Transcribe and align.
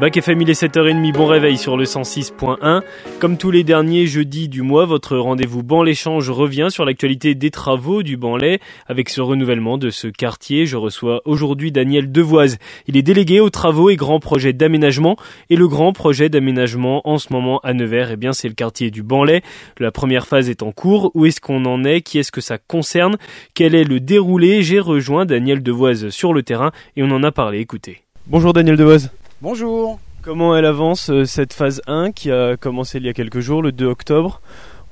Bac 0.00 0.16
FM, 0.16 0.42
il 0.42 0.50
est 0.50 0.62
7h30, 0.62 1.12
bon 1.12 1.26
réveil 1.26 1.58
sur 1.58 1.76
le 1.76 1.82
106.1. 1.82 2.82
Comme 3.18 3.36
tous 3.36 3.50
les 3.50 3.64
derniers 3.64 4.06
jeudis 4.06 4.48
du 4.48 4.62
mois, 4.62 4.84
votre 4.84 5.16
rendez-vous 5.16 5.64
Ban 5.64 5.82
l'échange 5.82 6.30
revient 6.30 6.68
sur 6.70 6.84
l'actualité 6.84 7.34
des 7.34 7.50
travaux 7.50 8.04
du 8.04 8.16
Banlais. 8.16 8.60
Avec 8.86 9.08
ce 9.08 9.20
renouvellement 9.20 9.76
de 9.76 9.90
ce 9.90 10.06
quartier, 10.06 10.66
je 10.66 10.76
reçois 10.76 11.20
aujourd'hui 11.24 11.72
Daniel 11.72 12.12
Devoise. 12.12 12.58
Il 12.86 12.96
est 12.96 13.02
délégué 13.02 13.40
aux 13.40 13.50
travaux 13.50 13.90
et 13.90 13.96
grands 13.96 14.20
projets 14.20 14.52
d'aménagement. 14.52 15.16
Et 15.50 15.56
le 15.56 15.66
grand 15.66 15.92
projet 15.92 16.28
d'aménagement 16.28 17.02
en 17.04 17.18
ce 17.18 17.32
moment 17.32 17.58
à 17.64 17.74
Nevers, 17.74 18.12
eh 18.12 18.16
bien, 18.16 18.32
c'est 18.32 18.48
le 18.48 18.54
quartier 18.54 18.92
du 18.92 19.02
Banlais. 19.02 19.42
La 19.80 19.90
première 19.90 20.28
phase 20.28 20.48
est 20.48 20.62
en 20.62 20.70
cours. 20.70 21.10
Où 21.14 21.26
est-ce 21.26 21.40
qu'on 21.40 21.64
en 21.64 21.82
est? 21.82 22.02
Qui 22.02 22.20
est-ce 22.20 22.30
que 22.30 22.40
ça 22.40 22.58
concerne? 22.58 23.16
Quel 23.52 23.74
est 23.74 23.82
le 23.82 23.98
déroulé? 23.98 24.62
J'ai 24.62 24.78
rejoint 24.78 25.26
Daniel 25.26 25.60
Devoise 25.60 26.10
sur 26.10 26.32
le 26.32 26.44
terrain 26.44 26.70
et 26.96 27.02
on 27.02 27.10
en 27.10 27.24
a 27.24 27.32
parlé. 27.32 27.58
Écoutez. 27.58 28.02
Bonjour 28.28 28.52
Daniel 28.52 28.76
Devoise. 28.76 29.10
Bonjour. 29.40 29.98
Comment 30.22 30.56
elle 30.56 30.64
avance 30.64 31.10
euh, 31.10 31.24
cette 31.24 31.52
phase 31.52 31.80
1 31.86 32.12
qui 32.12 32.30
a 32.30 32.56
commencé 32.56 32.98
il 32.98 33.06
y 33.06 33.08
a 33.08 33.12
quelques 33.12 33.40
jours, 33.40 33.62
le 33.62 33.72
2 33.72 33.86
octobre? 33.86 34.40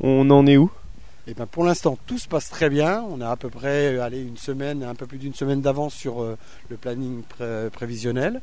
On 0.01 0.31
en 0.31 0.47
est 0.47 0.57
où? 0.57 0.71
Eh 1.27 1.35
ben 1.35 1.47
pour 1.47 1.65
l'instant, 1.65 1.99
tout 2.07 2.19
se 2.19 2.29
passe 2.29 2.49
très 2.49 2.71
bien. 2.71 3.05
On 3.11 3.21
a 3.21 3.29
à 3.31 3.37
peu 3.37 3.49
près 3.51 3.95
euh, 3.97 4.03
allez, 4.03 4.23
une 4.23 4.37
semaine, 4.37 4.85
un 4.85 4.95
peu 4.95 5.07
plus 5.07 5.19
d'une 5.19 5.35
semaine 5.35 5.61
d'avance 5.61 5.95
sur 5.95 6.23
euh, 6.23 6.37
le 6.69 6.77
planning 6.77 7.23
pré- 7.23 7.69
prévisionnel. 7.73 8.41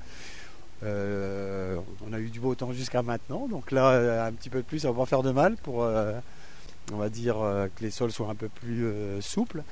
Euh, 0.84 1.78
on 2.06 2.12
a 2.12 2.20
eu 2.20 2.30
du 2.30 2.42
beau 2.42 2.54
temps 2.56 2.74
jusqu'à 2.74 3.02
maintenant, 3.02 3.48
donc 3.48 3.72
là 3.72 4.26
un 4.26 4.32
petit 4.34 4.50
peu 4.50 4.58
de 4.58 4.66
plus, 4.66 4.80
ça 4.80 4.92
va 4.92 4.98
pas 5.00 5.06
faire 5.06 5.24
de 5.24 5.32
mal 5.32 5.56
pour, 5.64 5.84
euh, 5.84 6.12
on 6.92 6.98
va 6.98 7.08
dire 7.08 7.36
que 7.74 7.84
les 7.86 7.90
sols 7.92 8.12
soient 8.12 8.30
un 8.30 8.36
peu 8.36 8.50
plus 8.50 8.84
euh, 8.84 9.22
souples. 9.22 9.64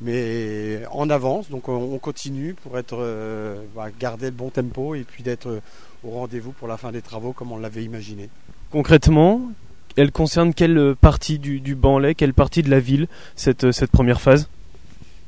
Mais 0.00 0.82
en 0.92 1.10
avance, 1.10 1.50
donc 1.50 1.68
on, 1.68 1.74
on 1.94 1.98
continue 1.98 2.54
pour 2.54 2.78
être, 2.78 2.96
euh, 3.00 3.60
bah, 3.74 3.88
garder 3.98 4.26
le 4.26 4.32
bon 4.32 4.48
tempo 4.50 4.94
et 4.94 5.02
puis 5.02 5.22
d'être 5.24 5.48
euh, 5.48 5.60
au 6.04 6.10
rendez-vous 6.10 6.52
pour 6.52 6.68
la 6.68 6.76
fin 6.76 6.92
des 6.92 7.02
travaux 7.02 7.32
comme 7.32 7.50
on 7.50 7.58
l'avait 7.58 7.82
imaginé. 7.82 8.28
Concrètement, 8.70 9.40
elle 9.96 10.12
concerne 10.12 10.54
quelle 10.54 10.94
partie 11.00 11.40
du, 11.40 11.58
du 11.60 11.74
Banlais, 11.74 12.14
quelle 12.14 12.32
partie 12.34 12.62
de 12.62 12.70
la 12.70 12.78
ville, 12.78 13.08
cette, 13.34 13.64
euh, 13.64 13.72
cette 13.72 13.90
première 13.90 14.20
phase? 14.20 14.48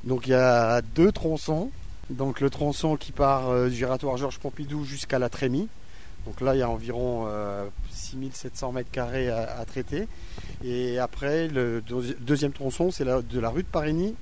Donc 0.04 0.28
il 0.28 0.30
y 0.30 0.34
a 0.34 0.80
deux 0.94 1.10
tronçons. 1.10 1.70
Donc 2.08 2.40
le 2.40 2.48
tronçon 2.50 2.96
qui 2.96 3.10
part 3.12 3.48
euh, 3.50 3.68
du 3.68 3.74
giratoire 3.74 4.16
Georges 4.16 4.38
Pompidou 4.38 4.84
jusqu'à 4.84 5.18
la 5.18 5.28
Trémie. 5.28 5.68
Donc 6.27 6.40
là 6.40 6.55
il 6.55 6.58
y 6.58 6.62
a 6.62 6.70
environ 6.70 7.24
euh, 7.27 7.66
6700 7.90 8.72
mètres 8.72 8.90
carrés 8.92 9.28
à, 9.30 9.58
à 9.58 9.64
traiter. 9.64 10.06
Et 10.64 10.98
après 11.00 11.48
le 11.48 11.80
deuxi- 11.82 12.14
deuxième 12.20 12.52
tronçon 12.52 12.90
c'est 12.92 13.05
la- 13.05 13.22
de 13.22 13.40
la 13.40 13.48
rue 13.50 13.62
de 13.62 13.68
Parigny 13.68 14.14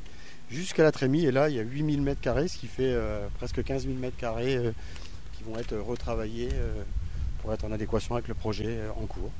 jusqu'à 0.50 0.82
la 0.82 0.92
Trémie. 0.92 1.24
Et 1.24 1.30
là 1.30 1.48
il 1.48 1.56
y 1.56 1.58
a 1.58 1.62
8000 1.62 2.02
mètres 2.02 2.20
carrés, 2.20 2.48
ce 2.48 2.58
qui 2.58 2.66
fait 2.66 2.84
euh, 2.84 3.26
presque 3.38 3.62
15 3.62 3.84
000 3.84 3.94
mètres 3.98 4.16
carrés 4.16 4.56
euh, 4.56 4.70
qui 5.36 5.44
vont 5.44 5.58
être 5.58 5.76
retravaillés 5.76 6.50
euh, 6.52 6.82
pour 7.42 7.52
être 7.52 7.64
en 7.64 7.72
adéquation 7.72 8.14
avec 8.14 8.28
le 8.28 8.34
projet 8.34 8.78
en 9.00 9.06
cours. 9.06 9.30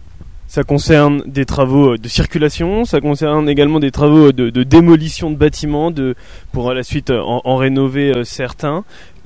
Ça 0.47 0.63
concerne 0.63 1.23
des 1.27 1.45
travaux 1.45 1.99
de 1.99 2.09
circulation, 2.09 2.87
ça 2.87 3.03
concerne 3.03 3.51
également 3.51 3.81
des 3.81 3.91
travaux 3.91 4.33
de, 4.33 4.63
démolition 4.63 5.31
de 5.31 5.37
bâtiments, 5.37 5.91
de, 5.91 6.15
pour 6.53 6.71
à 6.71 6.75
la 6.75 6.83
suite 6.83 7.11
en, 7.11 7.57
rénover 7.57 8.25
certains. 8.25 8.85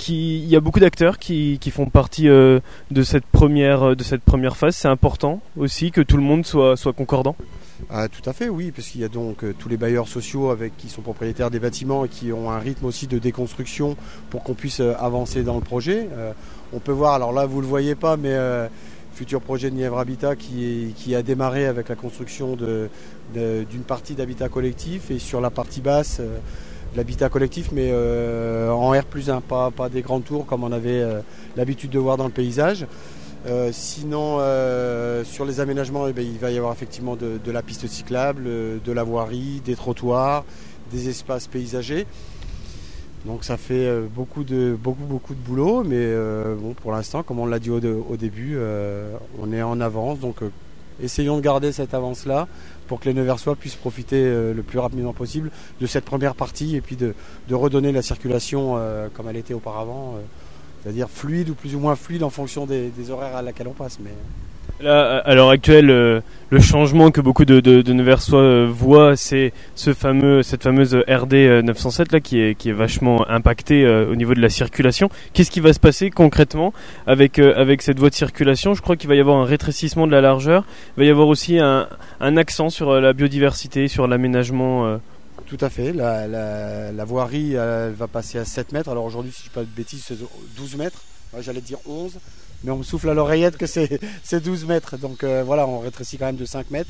Il 0.09 0.47
y 0.47 0.57
a 0.57 0.61
beaucoup 0.61 0.81
d'acteurs 0.81 1.21
qui, 1.21 1.59
qui 1.61 1.71
font 1.71 1.87
partie 1.87 2.25
de, 2.25 2.61
cette 3.05 3.27
première, 3.27 3.95
de 3.95 4.03
cette 4.03 4.23
première 4.23 4.57
phase. 4.57 4.75
C'est 4.75 4.89
important 4.89 5.41
aussi 5.57 5.93
que 5.93 6.01
tout 6.01 6.17
le 6.17 6.25
monde 6.25 6.45
soit, 6.45 6.77
soit 6.77 6.93
concordant. 6.93 7.37
Ah, 7.91 8.09
tout 8.09 8.29
à 8.29 8.33
fait, 8.33 8.49
oui, 8.49 8.71
parce 8.71 8.89
qu'il 8.89 9.01
y 9.01 9.05
a 9.05 9.09
donc 9.09 9.45
euh, 9.45 9.55
tous 9.59 9.69
les 9.69 9.77
bailleurs 9.77 10.09
sociaux 10.09 10.51
avec 10.51 10.77
qui 10.77 10.89
sont 10.89 11.03
propriétaires 11.03 11.51
des 11.51 11.59
bâtiments 11.59 12.05
et 12.05 12.09
qui 12.09 12.33
ont 12.33 12.51
un 12.51 12.59
rythme 12.59 12.87
aussi 12.87 13.07
de 13.07 13.19
déconstruction 13.19 13.97
pour 14.31 14.43
qu'on 14.43 14.55
puisse 14.55 14.81
euh, 14.81 14.95
avancer 14.99 15.43
dans 15.43 15.57
le 15.57 15.63
projet. 15.63 16.09
Euh, 16.13 16.33
on 16.73 16.79
peut 16.79 16.93
voir, 16.93 17.15
alors 17.15 17.33
là 17.33 17.45
vous 17.47 17.61
le 17.61 17.67
voyez 17.67 17.95
pas, 17.95 18.17
mais 18.17 18.35
futur 19.15 19.43
projet 19.43 19.69
de 19.71 19.77
Nièvre 19.77 19.99
Habitat 19.99 20.37
qui, 20.37 21.15
a 21.15 21.23
démarré 21.23 21.67
avec 21.67 21.91
la 21.91 21.97
construction 21.97 22.57
d'une 22.57 23.83
partie 23.87 24.15
d'habitat 24.15 24.49
collectif 24.49 25.11
et 25.11 25.19
sur 25.19 25.43
la 25.43 25.51
partie 25.51 25.83
basse 25.83 26.23
l'habitat 26.97 27.29
collectif, 27.29 27.73
mais 27.73 27.93
en 27.93 28.91
R 28.93 29.05
plus 29.05 29.29
1, 29.29 29.43
pas, 29.43 29.71
des 29.93 30.01
grandes 30.01 30.25
tours 30.25 30.47
comme 30.47 30.65
on 30.65 30.73
avait 30.73 31.05
l'habitude 31.59 31.91
de 31.91 31.99
voir 31.99 32.17
dans 32.17 32.25
le 32.25 32.33
paysage. 32.33 32.87
Euh, 33.47 33.71
sinon, 33.73 34.37
euh, 34.39 35.25
sur 35.25 35.45
les 35.45 35.59
aménagements, 35.59 36.07
eh 36.07 36.13
ben, 36.13 36.25
il 36.25 36.39
va 36.39 36.51
y 36.51 36.57
avoir 36.57 36.73
effectivement 36.73 37.17
de, 37.17 37.51
la 37.51 37.63
piste 37.63 37.87
cyclable, 37.89 38.45
euh, 38.47 38.79
de 38.85 38.93
la 38.93 39.03
voirie, 39.03 39.61
des 39.65 39.75
trottoirs, 39.75 40.45
des 40.93 41.09
espaces 41.09 41.49
paysagers. 41.49 42.07
Donc 43.25 43.45
ça 43.45 43.57
fait 43.57 44.01
beaucoup 44.13 44.43
de 44.43 44.77
beaucoup 44.77 45.35
de 45.35 45.39
boulot, 45.39 45.85
mais 45.85 46.13
bon, 46.61 46.75
pour 46.75 46.91
l'instant, 46.91 47.23
comme 47.23 47.39
on 47.39 47.47
l'a 47.47 47.61
dit 47.61 47.71
au, 47.71 47.79
début, 48.17 48.59
on 49.41 49.53
est 49.53 49.63
en 49.63 49.81
avance. 49.81 50.19
Donc 50.19 50.39
essayons 51.01 51.37
de 51.37 51.41
garder 51.41 51.71
cette 51.71 51.95
avance-là 51.95 52.49
pour 52.89 52.99
que 52.99 53.09
les 53.09 53.15
Neversois 53.15 53.55
puissent 53.55 53.77
profiter 53.77 54.25
le 54.25 54.63
plus 54.67 54.81
rapidement 54.81 55.13
possible 55.13 55.53
de 55.81 55.87
cette 55.87 56.05
première 56.05 56.35
partie 56.35 56.75
et 56.75 56.81
puis 56.81 56.97
de, 56.97 57.15
redonner 57.53 57.93
la 57.93 58.03
circulation 58.03 58.77
comme 59.15 59.29
elle 59.29 59.37
était 59.37 59.55
auparavant, 59.55 60.17
c'est-à-dire 60.83 61.09
fluide 61.09 61.51
ou 61.51 61.55
plus 61.55 61.75
ou 61.75 61.81
moins 61.81 61.97
fluide 61.97 62.23
en 62.23 62.31
fonction 62.31 62.67
des, 62.67 62.91
horaires 63.11 63.37
à 63.37 63.43
laquelle 63.43 63.69
on 63.69 63.73
passe. 63.73 63.99
Mais 64.03 64.11
Là, 64.81 65.19
à 65.19 65.35
l'heure 65.35 65.51
actuelle, 65.51 65.91
euh, 65.91 66.21
le 66.51 66.61
changement 66.61 67.13
que 67.13 67.21
beaucoup 67.21 67.45
de, 67.45 67.61
de, 67.61 67.83
de 67.83 67.93
Neversois 67.93 68.41
euh, 68.41 68.69
voient, 68.69 69.15
c'est 69.15 69.53
ce 69.77 69.95
fameux, 69.95 70.43
cette 70.43 70.65
fameuse 70.65 70.97
RD 71.09 71.35
euh, 71.35 71.63
907 71.63 72.11
là 72.11 72.19
qui 72.19 72.41
est, 72.41 72.57
qui 72.57 72.71
est 72.71 72.73
vachement 72.73 73.29
impactée 73.29 73.87
au 73.87 74.17
niveau 74.17 74.35
de 74.35 74.41
la 74.41 74.49
circulation. 74.49 75.09
Qu'est-ce 75.35 75.53
qui 75.53 75.61
va 75.61 75.73
se 75.73 75.79
passer 75.79 76.11
concrètement 76.11 76.73
avec, 77.07 77.39
avec 77.39 77.83
cette 77.83 78.01
voie 78.01 78.11
de 78.11 78.15
circulation? 78.15 78.75
Je 78.75 78.83
crois 78.83 78.97
qu'il 78.97 79.09
va 79.09 79.15
y 79.15 79.21
avoir 79.21 79.37
un 79.37 79.45
rétrécissement 79.45 80.09
de 80.09 80.13
la 80.13 80.21
largeur. 80.21 80.65
Il 80.97 81.01
va 81.01 81.07
y 81.07 81.11
avoir 81.11 81.29
aussi 81.29 81.59
un, 81.61 81.87
accent 82.21 82.71
sur 82.71 83.01
la 83.01 83.13
biodiversité, 83.13 83.87
sur 83.87 84.09
l'aménagement. 84.09 84.99
Tout 85.53 85.63
à 85.63 85.69
fait. 85.69 85.93
La, 85.93 87.05
voirie 87.05 87.57
va 87.57 88.09
passer 88.11 88.39
à 88.39 88.47
7 88.47 88.73
mètres. 88.73 88.89
Alors 88.89 89.05
aujourd'hui, 89.05 89.33
si 89.33 89.41
je 89.41 89.43
ne 89.43 89.49
dis 89.49 89.55
pas 89.55 89.61
de 89.61 89.67
bêtises, 89.67 90.03
c'est 90.03 90.17
12 90.57 90.77
mètres. 90.77 91.03
J'allais 91.41 91.61
dire 91.61 91.77
11. 91.87 92.15
Mais 92.65 92.71
on 92.71 92.79
me 92.79 92.83
souffle 92.83 93.11
à 93.11 93.15
l'oreillette 93.15 93.59
que 93.59 93.67
c'est 93.67 94.01
c'est 94.23 94.43
12 94.43 94.65
mètres. 94.65 94.97
Donc 94.97 95.25
euh, 95.25 95.43
voilà, 95.45 95.67
on 95.67 95.81
rétrécit 95.81 96.17
quand 96.17 96.25
même 96.25 96.37
de 96.37 96.47
5 96.47 96.71
mètres. 96.71 96.89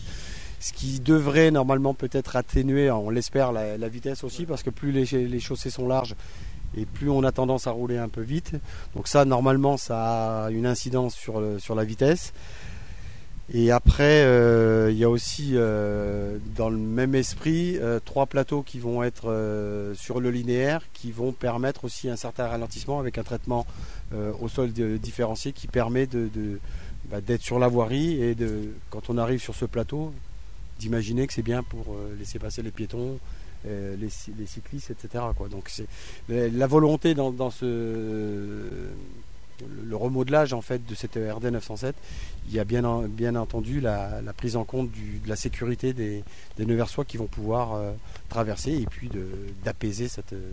Ce 0.61 0.73
qui 0.73 1.01
devrait 1.01 1.51
normalement 1.51 1.93
peut-être 1.93 2.37
atténuer, 2.37 2.89
on 2.89 3.11
l'espère, 3.11 3.51
la, 3.51 3.89
vitesse 3.89 4.23
aussi, 4.23 4.47
parce 4.47 4.63
que 4.63 4.71
plus 4.71 4.93
les, 4.93 5.41
chaussées 5.41 5.71
sont 5.71 5.89
larges 5.89 6.15
et 6.77 6.87
plus 6.87 7.11
on 7.11 7.25
a 7.25 7.33
tendance 7.33 7.67
à 7.67 7.73
rouler 7.73 7.99
un 7.99 8.09
peu 8.09 8.21
vite. 8.21 8.53
Donc 8.95 9.09
ça, 9.09 9.25
normalement, 9.25 9.77
ça 9.77 10.45
a 10.45 10.51
une 10.53 10.67
incidence 10.67 11.17
sur 11.17 11.75
la 11.75 11.85
vitesse. 11.85 12.33
Et 13.55 13.71
après, 13.71 14.25
euh, 14.25 14.91
il 14.91 14.97
y 14.97 15.05
a 15.05 15.11
aussi, 15.11 15.51
euh, 15.55 16.39
dans 16.57 16.71
le 16.71 16.79
même 16.79 17.15
esprit, 17.15 17.77
euh, 17.77 18.01
trois 18.03 18.25
plateaux 18.25 18.63
qui 18.63 18.79
vont 18.79 19.03
être 19.03 19.93
sur 19.95 20.21
le 20.21 20.31
linéaire, 20.31 20.81
qui 20.95 21.13
vont 21.13 21.33
permettre 21.33 21.85
aussi 21.85 22.09
un 22.09 22.17
certain 22.17 22.49
ralentissement 22.49 22.99
avec 22.99 23.19
un 23.19 23.23
traitement 23.23 23.67
au 24.43 24.49
sol 24.49 24.73
différencié 24.73 25.53
qui 25.53 25.67
permet 25.67 26.07
bah, 27.11 27.23
d'être 27.23 27.41
sur 27.41 27.59
la 27.59 27.69
voirie 27.69 28.23
et 28.23 28.35
de, 28.35 28.69
quand 28.91 29.09
on 29.09 29.17
arrive 29.17 29.41
sur 29.41 29.55
ce 29.55 29.65
plateau, 29.65 30.13
d'imaginer 30.79 31.27
que 31.27 31.33
c'est 31.33 31.43
bien 31.43 31.63
pour 31.63 31.97
laisser 32.19 32.39
passer 32.39 32.61
les 32.61 32.71
piétons, 32.71 33.19
les, 33.65 34.09
cy- 34.11 34.35
les 34.39 34.45
cyclistes, 34.47 34.91
etc. 34.91 35.25
Donc 35.51 35.69
c'est 35.69 35.87
la, 36.29 36.67
volonté 36.67 37.15
dans 37.15 37.51
ce 37.51 37.67
le, 39.85 39.97
remodelage 39.97 40.53
en 40.53 40.61
fait 40.61 40.85
de 40.87 40.95
cette 40.95 41.15
RD 41.17 41.45
907 41.47 41.95
il 42.49 42.55
y 42.55 42.59
a 42.59 42.65
bien, 42.65 42.85
en- 42.85 43.03
bien 43.03 43.35
entendu 43.37 43.81
la, 43.81 44.21
prise 44.37 44.57
en 44.57 44.65
compte 44.65 44.91
de 44.91 45.29
la 45.29 45.37
sécurité 45.37 45.93
des, 45.93 46.25
des 46.57 46.67
Neversois 46.67 47.05
qui 47.05 47.17
vont 47.17 47.27
pouvoir 47.27 47.75
euh, 47.75 47.93
traverser 48.29 48.73
et 48.73 48.87
puis 48.87 49.11
d'apaiser 49.65 50.09
cette, 50.09 50.33
euh, 50.33 50.53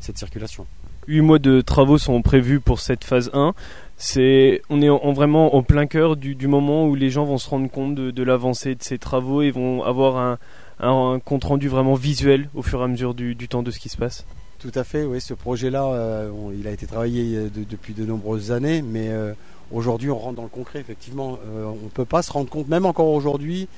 cette 0.00 0.18
circulation. 0.18 0.66
Huit 1.06 1.22
mois 1.22 1.38
de 1.38 1.60
travaux 1.60 1.96
sont 1.96 2.20
prévus 2.20 2.60
pour 2.60 2.80
cette 2.80 3.04
phase 3.04 3.30
1. 3.32 3.54
C'est, 3.96 4.62
on 4.68 4.82
est 4.82 4.90
en, 4.90 4.96
en 4.96 5.12
vraiment 5.12 5.62
plein 5.62 5.86
cœur 5.86 6.16
du, 6.16 6.46
moment 6.46 6.86
où 6.86 6.94
les 6.94 7.10
gens 7.10 7.24
vont 7.24 7.38
se 7.38 7.48
rendre 7.48 7.70
compte 7.70 7.94
de, 7.94 8.22
l'avancée 8.22 8.74
de 8.74 8.82
ces 8.82 8.98
travaux 8.98 9.42
et 9.42 9.50
vont 9.50 9.82
avoir 9.82 10.16
un, 10.18 10.38
un, 10.80 11.18
compte 11.18 11.44
rendu 11.44 11.68
vraiment 11.68 11.94
visuel 11.94 12.50
au 12.54 12.62
fur 12.62 12.80
et 12.80 12.84
à 12.84 12.88
mesure 12.88 13.14
du 13.14 13.48
temps 13.48 13.62
de 13.62 13.70
ce 13.70 13.78
qui 13.78 13.88
se 13.88 13.96
passe. 13.96 14.26
Tout 14.58 14.72
à 14.74 14.82
fait, 14.82 15.04
oui, 15.04 15.20
ce 15.20 15.34
projet-là, 15.34 15.84
euh, 15.86 16.30
bon, 16.30 16.50
il 16.58 16.66
a 16.66 16.72
été 16.72 16.86
travaillé 16.86 17.36
euh, 17.36 17.42
de- 17.48 17.62
depuis 17.62 17.94
de 17.94 18.04
nombreuses 18.04 18.50
années, 18.50 18.82
mais 18.82 19.08
euh, 19.08 19.32
aujourd'hui 19.70 20.10
on 20.10 20.18
rentre 20.18 20.34
dans 20.36 20.42
le 20.42 20.48
concret, 20.48 20.80
effectivement. 20.80 21.38
Euh, 21.46 21.64
on 21.66 21.84
ne 21.84 21.90
peut 21.90 22.04
pas 22.04 22.22
se 22.22 22.32
rendre 22.32 22.50
compte, 22.50 22.66
même 22.68 22.84
encore 22.84 23.06
aujourd'hui, 23.08 23.68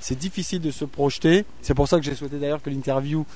c'est 0.00 0.16
difficile 0.16 0.60
de 0.60 0.70
se 0.70 0.84
projeter. 0.84 1.44
C'est 1.60 1.74
pour 1.74 1.88
ça 1.88 1.98
que 1.98 2.04
j'ai 2.04 2.14
souhaité 2.14 2.38
d'ailleurs 2.38 2.62
que 2.62 2.70
l'interview 2.70 3.26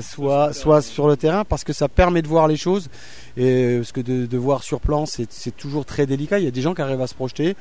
soit, 0.00 0.52
soit 0.52 0.80
sur 0.80 1.08
le 1.08 1.16
terrain, 1.16 1.44
parce 1.44 1.64
que 1.64 1.72
ça 1.72 1.88
permet 1.88 2.22
de 2.22 2.28
voir 2.28 2.46
les 2.46 2.56
choses. 2.56 2.88
Et 3.36 3.78
parce 3.78 3.90
que 3.90 4.00
de, 4.00 4.24
de 4.26 4.38
voir 4.38 4.62
sur 4.62 4.78
plan, 4.78 5.06
c'est 5.06 5.56
toujours 5.56 5.84
très 5.84 6.06
délicat. 6.06 6.38
Il 6.38 6.44
y 6.44 6.48
a 6.48 6.52
des 6.52 6.62
gens 6.62 6.72
qui 6.72 6.82
arrivent 6.82 7.00
à 7.00 7.08
se 7.08 7.14
projeter. 7.16 7.56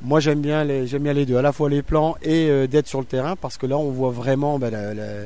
Moi, 0.00 0.20
j'aime 0.20 0.40
bien, 0.40 0.64
les, 0.64 0.86
j'aime 0.86 1.02
bien 1.02 1.12
les 1.12 1.26
deux, 1.26 1.36
à 1.36 1.42
la 1.42 1.52
fois 1.52 1.68
les 1.68 1.82
plans 1.82 2.16
et 2.22 2.66
d'être 2.66 2.86
sur 2.86 2.98
le 3.00 3.04
terrain, 3.06 3.36
parce 3.36 3.58
que 3.58 3.66
là, 3.66 3.76
on 3.76 3.90
voit 3.90 4.10
vraiment 4.10 4.58
ben, 4.58 4.70
la- 4.70 4.94
la- 4.94 5.24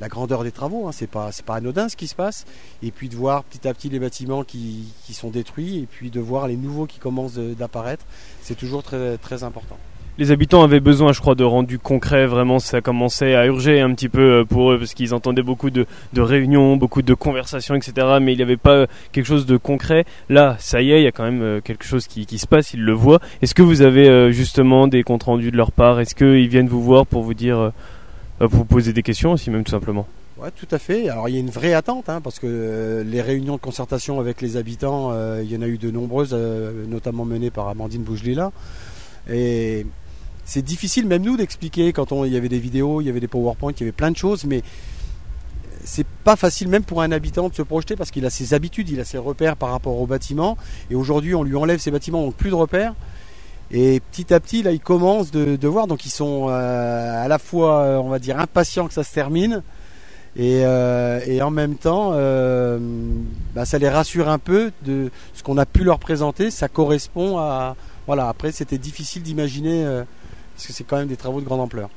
la 0.00 0.08
grandeur 0.08 0.44
des 0.44 0.52
travaux. 0.52 0.88
Hein. 0.88 0.92
C'est 0.92 1.06
pas 1.06 1.30
pas 1.46 1.56
anodin 1.56 1.88
ce 1.88 1.96
qui 1.96 2.08
se 2.08 2.14
passe. 2.14 2.46
Et 2.82 2.90
puis 2.90 3.08
de 3.08 3.16
voir 3.16 3.44
petit 3.44 3.66
à 3.68 3.74
petit 3.74 3.88
les 3.88 3.98
bâtiments 3.98 4.44
qui, 4.44 4.92
qui 5.04 5.14
sont 5.14 5.30
détruits 5.30 5.78
et 5.78 5.86
puis 5.86 6.10
de 6.10 6.20
voir 6.20 6.48
les 6.48 6.56
nouveaux 6.56 6.86
qui 6.86 6.98
commencent 6.98 7.34
d'apparaître, 7.34 8.04
c'est 8.42 8.56
toujours 8.56 8.82
très 8.82 9.18
très 9.18 9.44
important 9.44 9.78
les 10.20 10.32
habitants 10.32 10.62
avaient 10.62 10.80
besoin, 10.80 11.12
je 11.12 11.20
crois, 11.20 11.34
de 11.34 11.44
rendu 11.44 11.78
concret. 11.78 12.26
Vraiment, 12.26 12.58
ça 12.58 12.82
commençait 12.82 13.34
à 13.34 13.46
urger 13.46 13.80
un 13.80 13.94
petit 13.94 14.10
peu 14.10 14.40
euh, 14.40 14.44
pour 14.44 14.70
eux 14.70 14.78
parce 14.78 14.92
qu'ils 14.92 15.14
entendaient 15.14 15.42
beaucoup 15.42 15.70
de, 15.70 15.86
réunions, 16.14 16.76
beaucoup 16.76 17.00
de 17.00 17.14
conversations, 17.14 17.74
etc. 17.74 18.18
Mais 18.20 18.34
il 18.34 18.36
n'y 18.36 18.42
avait 18.42 18.58
pas 18.58 18.86
quelque 19.12 19.24
chose 19.24 19.46
de 19.46 19.56
concret. 19.56 20.04
Là, 20.28 20.56
ça 20.58 20.82
y 20.82 20.92
est, 20.92 21.00
il 21.00 21.04
y 21.04 21.06
a 21.06 21.12
quand 21.12 21.24
même 21.24 21.40
euh, 21.40 21.60
quelque 21.62 21.84
chose 21.84 22.06
qui, 22.06 22.38
se 22.38 22.46
passe. 22.46 22.74
Ils 22.74 22.82
le 22.82 22.92
voient. 22.92 23.20
Est-ce 23.40 23.54
que 23.54 23.62
vous 23.62 23.80
avez 23.80 24.10
euh, 24.10 24.30
justement 24.30 24.88
des 24.88 25.02
comptes 25.04 25.22
rendus 25.22 25.50
de 25.50 25.56
leur 25.56 25.72
part? 25.72 26.00
Est-ce 26.00 26.14
qu'ils 26.14 26.48
viennent 26.48 26.68
vous 26.68 26.82
voir 26.82 27.06
pour 27.06 27.22
vous 27.22 27.34
dire, 27.34 27.72
vous 28.46 28.64
poser 28.64 28.92
des 28.92 29.02
questions 29.02 29.32
aussi, 29.32 29.50
même 29.50 29.64
tout 29.64 29.72
simplement 29.72 30.06
oui, 30.42 30.48
tout 30.56 30.68
à 30.70 30.78
fait. 30.78 31.10
Alors 31.10 31.28
il 31.28 31.34
y 31.34 31.36
a 31.36 31.40
une 31.40 31.50
vraie 31.50 31.74
attente, 31.74 32.08
hein, 32.08 32.22
parce 32.22 32.38
que 32.38 33.04
les 33.06 33.20
réunions 33.20 33.56
de 33.56 33.60
concertation 33.60 34.20
avec 34.20 34.40
les 34.40 34.56
habitants, 34.56 35.12
il 35.38 35.52
y 35.52 35.54
en 35.54 35.60
a 35.60 35.66
eu 35.66 35.76
de 35.76 35.90
nombreuses, 35.90 36.32
notamment 36.32 37.26
menées 37.26 37.50
par 37.50 37.68
Amandine 37.68 38.02
Bougelila. 38.02 38.50
Et 39.28 39.84
c'est 40.46 40.62
difficile 40.62 41.06
même 41.06 41.22
nous 41.22 41.36
d'expliquer 41.36 41.92
quand 41.92 42.10
on, 42.10 42.24
il 42.24 42.32
y 42.32 42.36
avait 42.36 42.48
des 42.48 42.58
vidéos, 42.58 43.00
il 43.00 43.06
y 43.06 43.10
avait 43.10 43.20
des 43.20 43.28
PowerPoint, 43.28 43.72
il 43.72 43.80
y 43.80 43.82
avait 43.82 43.92
plein 43.92 44.10
de 44.10 44.16
choses, 44.16 44.44
mais 44.44 44.62
c'est 45.84 46.06
pas 46.24 46.36
facile 46.36 46.68
même 46.68 46.82
pour 46.82 47.02
un 47.02 47.12
habitant 47.12 47.48
de 47.48 47.54
se 47.54 47.62
projeter 47.62 47.96
parce 47.96 48.10
qu'il 48.10 48.26
a 48.26 48.30
ses 48.30 48.54
habitudes, 48.54 48.88
il 48.90 49.00
a 49.00 49.04
ses 49.04 49.18
repères 49.18 49.56
par 49.56 49.70
rapport 49.70 49.96
au 50.00 50.06
bâtiment. 50.06 50.56
Et 50.90 50.94
aujourd'hui, 50.94 51.34
on 51.34 51.42
lui 51.42 51.56
enlève 51.56 51.78
ses 51.78 51.90
bâtiments, 51.90 52.22
donc 52.24 52.34
plus 52.34 52.50
de 52.50 52.54
repères. 52.54 52.94
Et 53.72 54.00
petit 54.00 54.34
à 54.34 54.40
petit, 54.40 54.62
là, 54.62 54.72
ils 54.72 54.80
commencent 54.80 55.30
de, 55.30 55.68
voir. 55.68 55.86
Donc, 55.86 56.04
ils 56.04 56.10
sont 56.10 56.48
euh, 56.48 57.24
à 57.24 57.28
la 57.28 57.38
fois, 57.38 57.80
euh, 57.80 57.96
on 57.98 58.08
va 58.08 58.18
dire, 58.18 58.38
impatients 58.38 58.88
que 58.88 58.94
ça 58.94 59.04
se 59.04 59.14
termine. 59.14 59.62
Et, 60.36 60.62
euh, 60.64 61.40
en 61.40 61.50
même 61.50 61.76
temps, 61.76 62.10
bah, 63.54 63.64
ça 63.64 63.78
les 63.78 63.88
rassure 63.88 64.28
un 64.28 64.38
peu 64.38 64.72
de 64.84 65.10
ce 65.34 65.42
qu'on 65.42 65.58
a 65.58 65.66
pu 65.66 65.84
leur 65.84 65.98
présenter. 65.98 66.50
Ça 66.50 66.68
correspond 66.68 67.38
à. 67.38 67.76
Voilà, 68.06 68.28
après, 68.28 68.50
c'était 68.50 68.78
difficile 68.78 69.22
d'imaginer 69.22 69.84
parce 70.56 70.66
que 70.66 70.72
c'est 70.72 70.84
quand 70.84 70.96
même 70.96 71.06
des 71.06 71.16
travaux 71.16 71.40
de 71.40 71.44
grande 71.44 71.60
ampleur. 71.60 71.90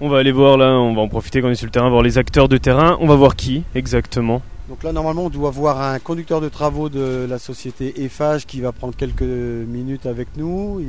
On 0.00 0.08
va 0.08 0.18
aller 0.18 0.32
voir 0.32 0.56
là, 0.56 0.70
on 0.78 0.94
va 0.94 1.02
en 1.02 1.08
profiter 1.08 1.42
quand 1.42 1.48
on 1.48 1.50
est 1.50 1.56
sur 1.56 1.66
le 1.66 1.72
terrain, 1.72 1.90
voir 1.90 2.02
les 2.02 2.16
acteurs 2.16 2.48
de 2.48 2.56
terrain. 2.56 2.96
On 3.00 3.06
va 3.06 3.16
voir 3.16 3.36
qui 3.36 3.64
exactement? 3.74 4.40
Donc 4.68 4.82
là, 4.82 4.92
normalement, 4.92 5.24
on 5.24 5.30
doit 5.30 5.50
voir 5.50 5.80
un 5.80 5.98
conducteur 5.98 6.40
de 6.40 6.48
travaux 6.48 6.88
de 6.88 7.26
la 7.28 7.38
société 7.38 8.04
EFAGE 8.04 8.46
qui 8.46 8.60
va 8.60 8.72
prendre 8.72 8.94
quelques 8.94 9.22
minutes 9.22 10.06
avec 10.06 10.28
nous. 10.36 10.80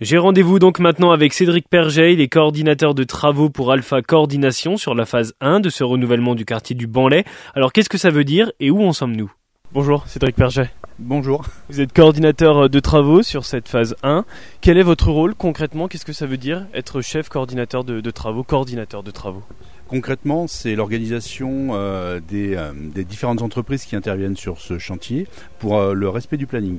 J'ai 0.00 0.16
rendez-vous 0.16 0.60
donc 0.60 0.78
maintenant 0.78 1.10
avec 1.10 1.32
Cédric 1.32 1.68
Perget, 1.68 2.12
il 2.14 2.20
est 2.20 2.28
coordinateur 2.28 2.94
de 2.94 3.02
travaux 3.02 3.50
pour 3.50 3.72
Alpha 3.72 4.00
Coordination 4.00 4.76
sur 4.76 4.94
la 4.94 5.06
phase 5.06 5.34
1 5.40 5.58
de 5.58 5.70
ce 5.70 5.82
renouvellement 5.82 6.36
du 6.36 6.44
quartier 6.44 6.76
du 6.76 6.86
Banlay. 6.86 7.24
Alors 7.56 7.72
qu'est-ce 7.72 7.88
que 7.88 7.98
ça 7.98 8.10
veut 8.10 8.22
dire 8.22 8.52
et 8.60 8.70
où 8.70 8.80
en 8.84 8.92
sommes-nous? 8.92 9.32
Bonjour, 9.72 10.06
Cédric 10.06 10.36
Perget. 10.36 10.70
Bonjour. 11.00 11.44
Vous 11.68 11.80
êtes 11.80 11.92
coordinateur 11.92 12.70
de 12.70 12.78
travaux 12.78 13.24
sur 13.24 13.44
cette 13.44 13.68
phase 13.68 13.96
1. 14.04 14.24
Quel 14.60 14.78
est 14.78 14.84
votre 14.84 15.10
rôle 15.10 15.34
concrètement? 15.34 15.88
Qu'est-ce 15.88 16.04
que 16.04 16.12
ça 16.12 16.26
veut 16.26 16.36
dire 16.36 16.66
être 16.74 17.00
chef 17.00 17.28
coordinateur 17.28 17.82
de, 17.82 18.10
travaux, 18.12 18.44
coordinateur 18.44 19.02
de 19.02 19.10
travaux? 19.10 19.42
Concrètement, 19.88 20.46
c'est 20.46 20.76
l'organisation 20.76 21.70
euh, 21.72 22.20
euh, 22.32 22.72
des, 22.94 23.04
différentes 23.04 23.42
entreprises 23.42 23.84
qui 23.84 23.96
interviennent 23.96 24.36
sur 24.36 24.60
ce 24.60 24.78
chantier 24.78 25.26
pour 25.58 25.76
euh, 25.76 25.92
le 25.92 26.08
respect 26.08 26.36
du 26.36 26.46
planning. 26.46 26.78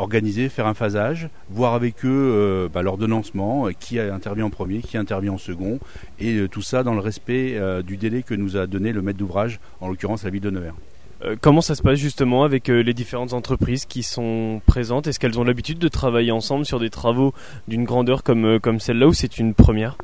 Organiser, 0.00 0.48
faire 0.48 0.66
un 0.66 0.74
phasage, 0.74 1.28
voir 1.50 1.74
avec 1.74 2.04
eux 2.04 2.68
bah, 2.72 2.82
l'ordonnancement, 2.82 3.68
qui 3.78 3.98
intervient 3.98 4.46
en 4.46 4.50
premier, 4.50 4.80
qui 4.80 4.96
intervient 4.96 5.32
en 5.32 5.38
second, 5.38 5.78
et 6.18 6.46
tout 6.50 6.62
ça 6.62 6.82
dans 6.82 6.94
le 6.94 7.00
respect 7.00 7.58
du 7.82 7.96
délai 7.96 8.22
que 8.22 8.34
nous 8.34 8.56
a 8.56 8.66
donné 8.66 8.92
le 8.92 9.02
maître 9.02 9.18
d'ouvrage, 9.18 9.60
en 9.80 9.88
l'occurrence 9.88 10.24
la 10.24 10.30
ville 10.30 10.40
de 10.40 10.50
Nevers. 10.50 10.74
Euh, 11.22 11.36
comment 11.38 11.60
ça 11.60 11.74
se 11.74 11.82
passe 11.82 11.98
justement 11.98 12.44
avec 12.44 12.70
euh, 12.70 12.82
les 12.82 12.94
différentes 12.94 13.34
entreprises 13.34 13.84
qui 13.84 14.02
sont 14.02 14.62
présentes? 14.64 15.06
Est-ce 15.06 15.18
qu'elles 15.18 15.38
ont 15.38 15.44
l'habitude 15.44 15.78
de 15.78 15.88
travailler 15.88 16.32
ensemble 16.32 16.64
sur 16.64 16.80
des 16.80 16.88
travaux 16.88 17.34
d'une 17.68 17.84
grandeur 17.84 18.22
comme, 18.22 18.46
euh, 18.46 18.58
comme 18.58 18.80
celle-là 18.80 19.06
ou 19.06 19.12
c'est 19.12 19.38
une 19.38 19.52
première? 19.52 19.96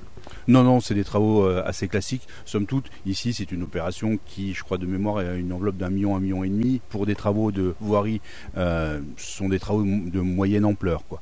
Non, 0.49 0.63
non, 0.63 0.81
c'est 0.81 0.95
des 0.95 1.05
travaux 1.05 1.47
assez 1.47 1.89
classiques. 1.89 2.27
Somme 2.45 2.67
toute, 2.67 2.87
ici, 3.07 3.33
c'est 3.33 3.53
une 3.53 3.63
opération 3.63 4.19
qui, 4.27 4.55
je 4.55 4.63
crois 4.63 4.79
de 4.79 4.87
mémoire, 4.87 5.19
a 5.19 5.35
une 5.35 5.53
enveloppe 5.53 5.77
d'un 5.77 5.91
million, 5.91 6.17
un 6.17 6.21
million 6.21 6.45
et 6.45 6.49
demi. 6.49 6.81
Pour 6.89 7.07
des 7.07 7.15
travaux 7.15 7.53
de 7.53 7.75
voirie, 7.81 8.21
ce 8.55 9.01
sont 9.17 9.49
des 9.49 9.59
travaux 9.59 9.85
de 9.85 10.21
moyenne 10.21 10.65
ampleur. 10.65 11.05
Quoi. 11.09 11.21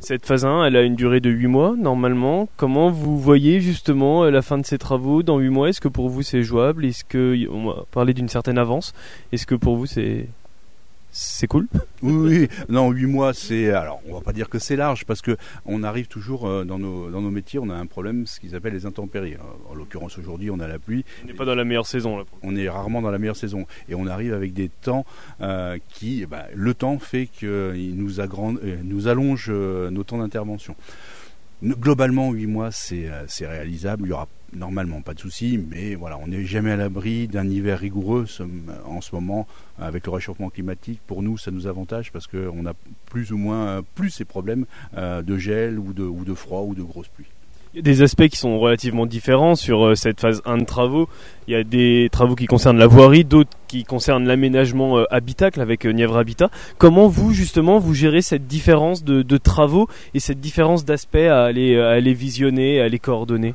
Cette 0.00 0.26
phase 0.26 0.44
1, 0.44 0.66
elle 0.66 0.76
a 0.76 0.82
une 0.82 0.94
durée 0.94 1.20
de 1.20 1.30
8 1.30 1.46
mois 1.46 1.74
normalement. 1.76 2.48
Comment 2.58 2.90
vous 2.90 3.18
voyez 3.18 3.60
justement 3.60 4.24
la 4.24 4.42
fin 4.42 4.58
de 4.58 4.66
ces 4.66 4.76
travaux 4.76 5.22
dans 5.22 5.38
8 5.38 5.48
mois? 5.48 5.68
Est-ce 5.70 5.80
que 5.80 5.88
pour 5.88 6.10
vous 6.10 6.22
c'est 6.22 6.42
jouable? 6.42 6.84
Est-ce 6.84 7.02
que 7.02 7.48
on 7.50 7.68
va 7.68 7.84
parler 7.90 8.12
d'une 8.12 8.28
certaine 8.28 8.58
avance? 8.58 8.92
Est-ce 9.32 9.46
que 9.46 9.54
pour 9.54 9.76
vous 9.76 9.86
c'est 9.86 10.28
c'est 11.18 11.46
cool. 11.46 11.66
Oui, 12.02 12.12
oui, 12.12 12.48
non, 12.68 12.90
8 12.90 13.06
mois, 13.06 13.32
c'est. 13.32 13.70
Alors, 13.70 14.02
on 14.06 14.12
va 14.12 14.20
pas 14.20 14.34
dire 14.34 14.50
que 14.50 14.58
c'est 14.58 14.76
large, 14.76 15.06
parce 15.06 15.22
que 15.22 15.38
on 15.64 15.82
arrive 15.82 16.08
toujours 16.08 16.46
euh, 16.46 16.64
dans 16.64 16.78
nos, 16.78 17.10
dans 17.10 17.22
nos 17.22 17.30
métiers, 17.30 17.58
on 17.58 17.70
a 17.70 17.74
un 17.74 17.86
problème, 17.86 18.26
ce 18.26 18.38
qu'ils 18.38 18.54
appellent 18.54 18.74
les 18.74 18.84
intempéries. 18.84 19.36
En 19.70 19.74
l'occurrence, 19.74 20.18
aujourd'hui, 20.18 20.50
on 20.50 20.60
a 20.60 20.68
la 20.68 20.78
pluie. 20.78 21.06
On 21.24 21.26
n'est 21.28 21.32
pas 21.32 21.46
dans 21.46 21.54
la 21.54 21.64
meilleure 21.64 21.86
saison, 21.86 22.18
là. 22.18 22.24
On 22.42 22.54
est 22.54 22.68
rarement 22.68 23.00
dans 23.00 23.10
la 23.10 23.18
meilleure 23.18 23.36
saison. 23.36 23.66
Et 23.88 23.94
on 23.94 24.06
arrive 24.06 24.34
avec 24.34 24.52
des 24.52 24.68
temps 24.68 25.06
euh, 25.40 25.78
qui. 25.88 26.26
Bah, 26.26 26.44
le 26.54 26.74
temps 26.74 26.98
fait 26.98 27.26
qu'il 27.26 27.96
nous, 27.96 28.20
agrand... 28.20 28.54
Euh, 28.62 28.76
nous 28.84 29.08
allonge 29.08 29.50
nos 29.50 30.04
temps 30.04 30.18
d'intervention. 30.18 30.76
Globalement, 31.62 32.30
8 32.32 32.46
mois, 32.46 32.70
c'est 32.72 33.08
réalisable. 33.40 34.04
Il 34.04 34.10
y 34.10 34.12
aura 34.12 34.28
normalement 34.52 35.00
pas 35.00 35.14
de 35.14 35.20
souci, 35.20 35.58
mais 35.70 35.94
voilà, 35.94 36.18
on 36.18 36.28
n'est 36.28 36.44
jamais 36.44 36.70
à 36.70 36.76
l'abri 36.76 37.28
d'un 37.28 37.48
hiver 37.48 37.78
rigoureux 37.78 38.26
en 38.84 39.00
ce 39.00 39.14
moment 39.14 39.46
avec 39.78 40.06
le 40.06 40.12
réchauffement 40.12 40.50
climatique. 40.50 41.00
Pour 41.06 41.22
nous, 41.22 41.38
ça 41.38 41.50
nous 41.50 41.66
avantage 41.66 42.12
parce 42.12 42.26
qu'on 42.26 42.66
a 42.66 42.72
plus 43.10 43.32
ou 43.32 43.38
moins 43.38 43.82
plus 43.94 44.10
ces 44.10 44.24
problèmes 44.24 44.66
euh, 44.96 45.22
de 45.22 45.36
gel 45.36 45.78
ou 45.78 45.92
de, 45.92 46.34
froid 46.34 46.62
ou 46.62 46.74
de 46.74 46.82
grosses 46.82 47.08
pluies. 47.08 47.26
Il 47.74 47.78
y 47.78 47.80
a 47.80 47.82
des 47.82 48.00
aspects 48.00 48.28
qui 48.28 48.38
sont 48.38 48.58
relativement 48.58 49.04
différents 49.04 49.54
sur 49.54 49.84
euh, 49.84 49.94
cette 49.94 50.20
phase 50.20 50.40
1 50.46 50.58
de 50.58 50.64
travaux. 50.64 51.10
Il 51.46 51.52
y 51.52 51.56
a 51.56 51.62
des 51.62 52.08
travaux 52.10 52.34
qui 52.34 52.46
concernent 52.46 52.78
la 52.78 52.86
voirie, 52.86 53.24
d'autres 53.24 53.50
qui 53.68 53.84
concernent 53.84 54.26
l'aménagement 54.26 54.98
euh, 54.98 55.04
habitacle 55.10 55.60
avec 55.60 55.84
Nièvre 55.84 56.16
Habitat. 56.16 56.50
Comment 56.78 57.08
vous, 57.08 57.32
justement, 57.32 57.78
vous 57.78 57.92
gérez 57.92 58.22
cette 58.22 58.46
différence 58.46 59.04
de, 59.04 59.36
travaux 59.36 59.88
et 60.14 60.20
cette 60.20 60.40
différence 60.40 60.86
d'aspects 60.86 61.16
à 61.16 61.44
aller, 61.44 61.78
à 61.78 61.90
aller 61.90 62.14
visionner, 62.14 62.80
à 62.80 62.84
aller 62.84 62.98
coordonner? 62.98 63.54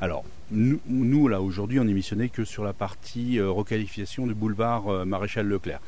Alors, 0.00 0.24
nous, 0.50 1.28
là, 1.28 1.42
aujourd'hui, 1.42 1.78
on 1.78 1.86
est 1.86 1.92
missionné 1.92 2.30
que 2.30 2.44
sur 2.44 2.64
la 2.64 2.72
partie 2.72 3.38
euh, 3.38 3.50
requalification 3.50 4.26
du 4.26 4.34
boulevard 4.34 4.88
euh, 4.88 5.04
Maréchal 5.04 5.46
Leclerc. 5.46 5.80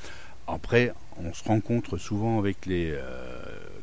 Après, 0.47 0.92
on 1.16 1.33
se 1.33 1.42
rencontre 1.45 1.97
souvent 1.97 2.38
avec 2.38 2.66
les. 2.66 2.95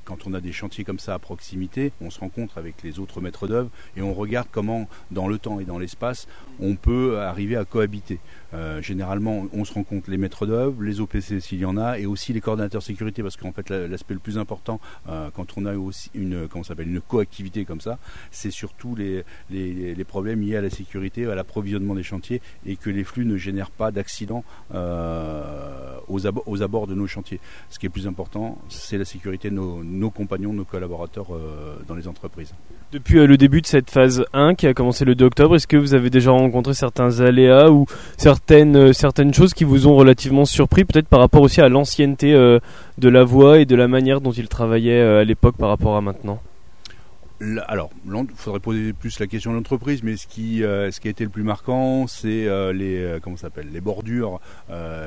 Quand 0.10 0.26
on 0.26 0.34
a 0.34 0.42
des 0.42 0.52
chantiers 0.52 0.84
comme 0.84 0.98
ça 0.98 1.14
à 1.14 1.20
proximité, 1.20 1.92
on 2.02 2.10
se 2.10 2.20
rencontre 2.20 2.58
avec 2.58 2.82
les 2.82 2.98
autres 2.98 3.22
maîtres 3.22 3.48
d'œuvre 3.48 3.70
et 3.96 4.02
on 4.02 4.16
regarde 4.16 4.48
comment, 4.52 4.90
dans 5.12 5.28
le 5.28 5.38
temps 5.38 5.60
et 5.60 5.66
dans 5.66 5.78
l'espace, 5.78 6.28
on 6.60 6.76
peut 6.76 7.20
arriver 7.20 7.56
à 7.56 7.64
cohabiter. 7.64 8.20
Euh, 8.56 8.82
généralement, 8.82 9.46
on 9.54 9.66
se 9.66 9.74
rencontre 9.74 10.10
les 10.10 10.18
maîtres 10.18 10.48
d'œuvre, 10.48 10.82
les 10.82 11.00
OPC 11.00 11.40
s'il 11.40 11.60
y 11.60 11.66
en 11.66 11.78
a, 11.78 12.00
et 12.00 12.08
aussi 12.08 12.34
les 12.34 12.42
coordinateurs 12.42 12.82
sécurité, 12.82 13.22
parce 13.22 13.38
qu'en 13.38 13.52
fait, 13.52 13.70
l'aspect 13.70 14.16
le 14.16 14.20
plus 14.20 14.40
important 14.40 14.80
euh, 15.08 15.30
quand 15.32 15.58
on 15.58 15.66
a 15.68 15.76
aussi 15.76 16.10
une, 16.16 16.48
comment 16.48 16.64
s'appelle, 16.64 16.88
une 16.88 17.02
coactivité 17.02 17.64
comme 17.64 17.82
ça, 17.82 18.00
c'est 18.32 18.50
surtout 18.50 18.96
les, 18.96 19.24
problèmes 20.06 20.42
liés 20.42 20.56
à 20.56 20.62
la 20.62 20.72
sécurité, 20.72 21.28
à 21.28 21.36
l'approvisionnement 21.36 21.94
des 21.94 22.02
chantiers, 22.02 22.42
et 22.66 22.78
que 22.78 22.90
les 22.90 23.04
flux 23.04 23.26
ne 23.26 23.38
génèrent 23.38 23.70
pas 23.70 23.92
d'accidents 23.92 24.44
euh, 24.74 26.00
aux, 26.08 26.26
abords 26.64 26.88
de 26.88 26.96
nos 26.96 27.06
chantiers. 27.06 27.40
Ce 27.70 27.78
qui 27.78 27.86
est 27.86 27.90
plus 27.90 28.08
important, 28.08 28.60
c'est 28.70 28.98
la 28.98 29.06
sécurité 29.06 29.52
de 29.52 29.56
nos 29.56 29.84
compagnons, 30.10 30.54
nos 30.54 30.64
collaborateurs 30.64 31.28
dans 31.88 31.96
les 31.96 32.08
entreprises. 32.08 32.54
Depuis 32.92 33.16
le 33.26 33.38
début 33.38 33.62
de 33.62 33.68
cette 33.68 33.92
phase 33.92 34.26
1 34.34 34.56
qui 34.56 34.66
a 34.66 34.74
commencé 34.74 35.06
le 35.06 35.14
2 35.14 35.26
octobre, 35.26 35.56
est-ce 35.56 35.68
que 35.68 35.78
vous 35.78 35.94
avez 35.94 36.10
déjà 36.10 36.32
rencontré 36.32 36.74
certains 36.74 37.20
aléas 37.20 37.70
ou 37.70 37.86
euh, 38.52 38.94
certaines 38.94 39.34
choses 39.34 39.54
qui 39.54 39.64
vous 39.64 39.88
ont 39.88 39.96
relativement 39.96 40.46
surpris, 40.46 40.86
peut-être 40.86 41.08
par 41.08 41.20
rapport 41.20 41.42
aussi 41.42 41.62
à 41.62 41.70
l'ancienneté 41.70 42.34
euh, 42.34 42.60
de 42.98 43.10
la 43.10 43.24
voix 43.24 43.60
et 43.60 43.66
de 43.66 43.76
la 43.76 43.88
manière 43.88 44.22
dont 44.22 44.32
il 44.32 44.48
travaillait 44.48 45.02
euh, 45.02 45.22
à 45.22 45.24
l'époque 45.24 45.56
par 45.58 45.70
rapport 45.70 45.96
à 45.96 46.02
maintenant? 46.02 46.40
Alors, 47.68 47.90
il 48.06 48.28
faudrait 48.36 48.60
poser 48.60 48.92
plus 48.92 49.18
la 49.20 49.28
question 49.28 49.52
de 49.52 49.56
l'entreprise, 49.56 50.04
mais 50.04 50.18
ce 50.18 50.28
qui, 50.28 50.62
euh, 50.64 50.92
ce 50.92 51.00
qui 51.00 51.08
a 51.08 51.12
été 51.12 51.24
le 51.24 51.30
plus 51.30 51.44
marquant, 51.44 52.06
c'est 52.06 52.48
euh, 52.48 52.74
les, 52.74 52.98
euh, 52.98 53.20
comment 53.22 53.38
s'appelle, 53.38 53.70
les 53.72 53.80
bordures 53.80 54.42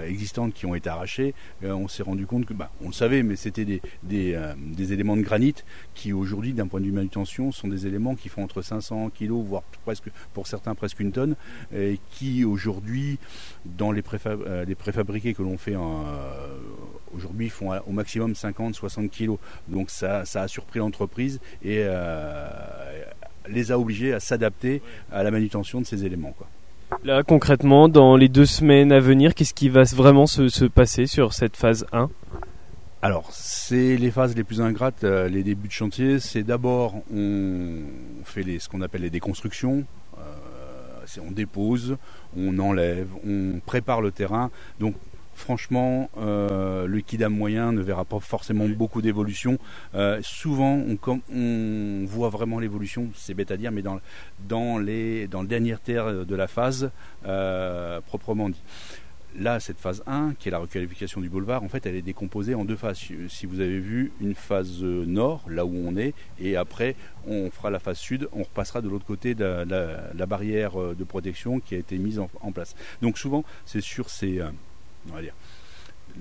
existantes 0.07 0.55
qui 0.55 0.67
ont 0.67 0.75
été 0.75 0.89
arrachées. 0.89 1.35
on 1.63 1.89
s'est 1.89 2.03
rendu 2.03 2.27
compte 2.27 2.47
que, 2.47 2.55
bah, 2.55 2.71
on 2.83 2.89
le 2.89 2.93
savait, 2.93 3.23
mais 3.23 3.37
c'était 3.37 3.65
des, 3.65 3.81
des, 4.03 4.93
éléments 4.93 5.17
de 5.17 5.23
granit 5.23 5.55
qui 5.95 6.13
aujourd'hui, 6.13 6.53
d'un 6.53 6.67
point 6.67 6.81
de 6.81 6.87
vue 6.87 6.93
manutention, 6.93 7.53
sont 7.53 7.69
des 7.69 7.87
éléments 7.87 8.15
qui 8.15 8.29
font 8.29 8.43
entre 8.43 8.63
500 8.63 9.11
kg, 9.11 9.31
voire 9.31 9.63
presque, 9.85 10.05
pour 10.33 10.47
certains 10.47 10.75
presque 10.75 11.01
une 11.01 11.13
tonne, 11.13 11.37
et 11.75 12.01
qui 12.11 12.45
aujourd'hui, 12.45 13.19
dans 13.65 13.93
les, 13.93 14.03
les 14.67 14.75
préfabriqués 14.75 15.35
que 15.35 15.43
l'on 15.43 15.59
fait 15.59 15.77
aujourd'hui, 17.15 17.49
font 17.49 17.71
au 17.87 17.93
maximum 17.93 18.33
50-60 18.33 19.09
kg. 19.09 19.37
Donc 19.69 19.91
ça, 19.91 20.25
ça 20.25 20.43
a 20.43 20.49
surpris 20.49 20.79
l'entreprise 20.79 21.41
et 21.63 21.79
euh, 21.81 22.47
les 23.49 23.73
a 23.73 23.79
obligés 23.79 24.13
à 24.13 24.21
s'adapter 24.21 24.83
à 25.11 25.23
la 25.23 25.31
manutention 25.31 25.81
de 25.81 25.87
ces 25.87 26.05
éléments. 26.05 26.35
Quoi. 26.37 26.49
Là, 27.05 27.23
concrètement, 27.23 27.89
dans 27.89 28.17
les 28.17 28.29
deux 28.29 28.47
semaines 28.47 28.93
à 28.93 29.01
venir, 29.01 29.35
qu'est-ce 29.35 29.55
qui 29.55 29.69
va 29.69 29.83
vraiment 29.85 30.27
se, 30.27 30.49
se 30.49 30.65
passer 30.65 31.07
sur 31.07 31.33
cette 31.33 31.57
phase 31.57 31.87
1 31.93 32.11
alors, 33.05 33.33
c'est 33.33 33.97
les 33.97 34.13
phases 34.13 34.37
les 34.37 34.45
plus 34.45 34.61
ingrates, 34.61 35.03
euh, 35.03 35.29
les 35.29 35.43
débuts 35.43 35.67
de 35.67 35.73
chantier. 35.73 36.21
C'est 36.21 36.45
d'abord, 36.45 37.03
on 37.13 37.81
fait 38.23 38.45
les, 38.45 38.61
ce 38.61 38.69
qu'on 38.69 38.81
appelle 38.81 39.01
les 39.01 39.11
déconstructions. 39.11 39.85
Euh, 40.19 41.21
on 41.27 41.33
dépose, 41.33 41.97
on 42.37 42.61
enlève, 42.61 43.09
on 43.27 43.59
prépare 43.67 44.03
le 44.03 44.13
terrain. 44.13 44.53
Donc, 44.79 44.95
franchement, 45.43 46.09
euh, 46.19 46.87
le 46.87 47.01
kidam 47.01 47.35
moyen 47.35 47.73
ne 47.73 47.83
verra 47.83 48.05
pas 48.05 48.21
forcément 48.21 48.69
beaucoup 48.69 49.03
d'évolution. 49.03 49.59
Euh, 49.95 50.21
souvent, 50.23 50.75
on, 50.77 51.21
on, 51.35 52.05
voit 52.07 52.29
vraiment 52.31 52.61
l'évolution, 52.61 53.09
c'est 53.15 53.35
bête 53.35 53.51
à 53.51 53.57
dire, 53.57 53.73
mais 53.73 53.83
dans, 53.83 53.99
dans, 54.49 54.79
les, 54.79 55.27
dans 55.27 55.43
le 55.43 55.49
dernier 55.49 55.77
terre 55.83 56.25
de 56.25 56.35
la 56.37 56.47
phase, 56.47 56.91
euh, 57.27 58.01
proprement 58.01 58.49
dit. 58.49 58.63
Là, 59.35 59.61
cette 59.61 59.79
phase 59.79 60.03
1, 60.07 60.35
qui 60.39 60.49
est 60.49 60.53
la 60.53 60.59
requalification 60.59 61.21
du 61.21 61.29
boulevard, 61.29 61.65
en 61.65 61.69
fait, 61.69 61.87
elle 61.87 61.97
est 61.97 62.03
décomposée 62.03 62.55
en 62.55 62.65
deux 62.65 62.77
phases. 62.77 62.99
Si 63.29 63.47
vous 63.47 63.61
avez 63.61 63.79
vu, 63.81 64.13
une 64.21 64.35
phase 64.35 64.83
nord, 64.83 65.43
là 65.49 65.65
où 65.65 65.75
on 65.75 65.97
est, 65.97 66.15
et 66.39 66.57
après, 66.57 66.95
on 67.27 67.51
fera 67.51 67.71
la 67.71 67.79
phase 67.79 67.97
sud, 67.99 68.29
on 68.33 68.43
repassera 68.43 68.81
de 68.81 68.89
l'autre 68.89 69.07
côté 69.07 69.35
de 69.35 69.65
la, 69.67 70.27
barrière 70.27 70.77
de 70.77 71.05
protection 71.05 71.61
qui 71.61 71.75
a 71.75 71.79
été 71.79 71.99
mise 71.99 72.19
en, 72.19 72.29
en 72.43 72.53
place. 72.53 72.77
Donc 73.01 73.19
souvent, 73.19 73.43
c'est 73.65 73.81
sur 73.81 74.11
ces 74.11 74.43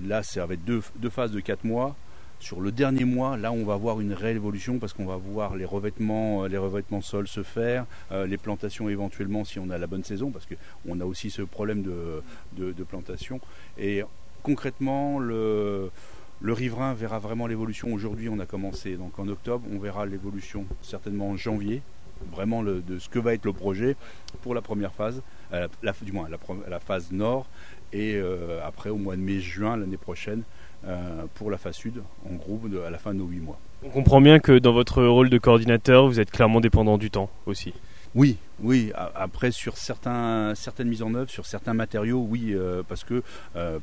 Là, 0.00 0.22
ça 0.22 0.46
va 0.46 0.54
être 0.54 0.64
deux, 0.64 0.80
phases 1.10 1.32
de 1.32 1.40
4 1.40 1.64
mois. 1.64 1.96
Sur 2.40 2.60
le 2.60 2.72
dernier 2.72 3.04
mois, 3.04 3.36
là, 3.36 3.52
on 3.52 3.64
va 3.64 3.76
voir 3.76 4.00
une 4.00 4.12
réelle 4.12 4.36
évolution 4.36 4.80
parce 4.80 4.92
qu'on 4.92 5.06
va 5.06 5.16
voir 5.16 5.54
les 5.54 5.64
revêtements, 5.64 6.42
euh, 6.42 6.48
les 6.48 6.58
revêtements 6.58 7.00
sol 7.00 7.28
se 7.28 7.44
faire, 7.44 7.86
euh, 8.10 8.26
les 8.26 8.36
plantations 8.36 8.88
éventuellement 8.88 9.44
si 9.44 9.60
on 9.60 9.70
a 9.70 9.78
la 9.78 9.86
bonne 9.86 10.02
saison, 10.02 10.30
parce 10.30 10.46
qu'on 10.46 10.98
a 10.98 11.04
aussi 11.04 11.30
ce 11.30 11.42
problème 11.42 11.82
de, 11.82 12.82
plantation. 12.82 13.40
Et 13.78 14.02
concrètement, 14.42 15.20
le, 15.20 15.92
riverain 16.42 16.94
verra 16.94 17.20
vraiment 17.20 17.46
l'évolution. 17.46 17.92
Aujourd'hui, 17.92 18.28
on 18.28 18.40
a 18.40 18.46
commencé 18.46 18.96
donc 18.96 19.20
en 19.20 19.28
octobre, 19.28 19.64
on 19.72 19.78
verra 19.78 20.04
l'évolution 20.04 20.66
certainement 20.80 21.30
en 21.30 21.36
janvier, 21.36 21.80
vraiment 22.32 22.64
de 22.64 22.98
ce 22.98 23.08
que 23.08 23.20
va 23.20 23.34
être 23.34 23.44
le 23.44 23.52
projet 23.52 23.96
pour 24.42 24.54
la 24.54 24.62
première 24.62 24.92
phase, 24.92 25.22
euh, 25.52 25.68
du 26.02 26.12
moins 26.12 26.28
la, 26.68 26.80
phase 26.80 27.12
nord, 27.12 27.46
et 27.92 28.14
euh, 28.14 28.60
après 28.64 28.90
au 28.90 28.96
mois 28.96 29.16
de 29.16 29.20
mai-juin 29.20 29.76
l'année 29.76 29.96
prochaine 29.96 30.42
euh, 30.86 31.24
pour 31.34 31.50
la 31.50 31.58
phase 31.58 31.76
sud 31.76 32.02
en 32.28 32.34
groupe 32.34 32.68
à 32.86 32.90
la 32.90 32.98
fin 32.98 33.12
de 33.12 33.18
nos 33.18 33.26
8 33.26 33.40
mois. 33.40 33.58
On 33.84 33.90
comprend 33.90 34.20
bien 34.20 34.38
que 34.38 34.58
dans 34.58 34.72
votre 34.72 35.02
rôle 35.02 35.28
de 35.28 35.38
coordinateur, 35.38 36.06
vous 36.06 36.20
êtes 36.20 36.30
clairement 36.30 36.60
dépendant 36.60 36.98
du 36.98 37.10
temps 37.10 37.30
aussi. 37.46 37.72
Oui, 38.14 38.36
oui. 38.62 38.92
Après, 38.94 39.50
sur 39.50 39.76
certains, 39.76 40.54
certaines 40.54 40.88
mises 40.88 41.02
en 41.02 41.14
œuvre, 41.14 41.30
sur 41.30 41.46
certains 41.46 41.74
matériaux, 41.74 42.24
oui, 42.28 42.52
euh, 42.52 42.82
parce 42.86 43.04
que, 43.04 43.22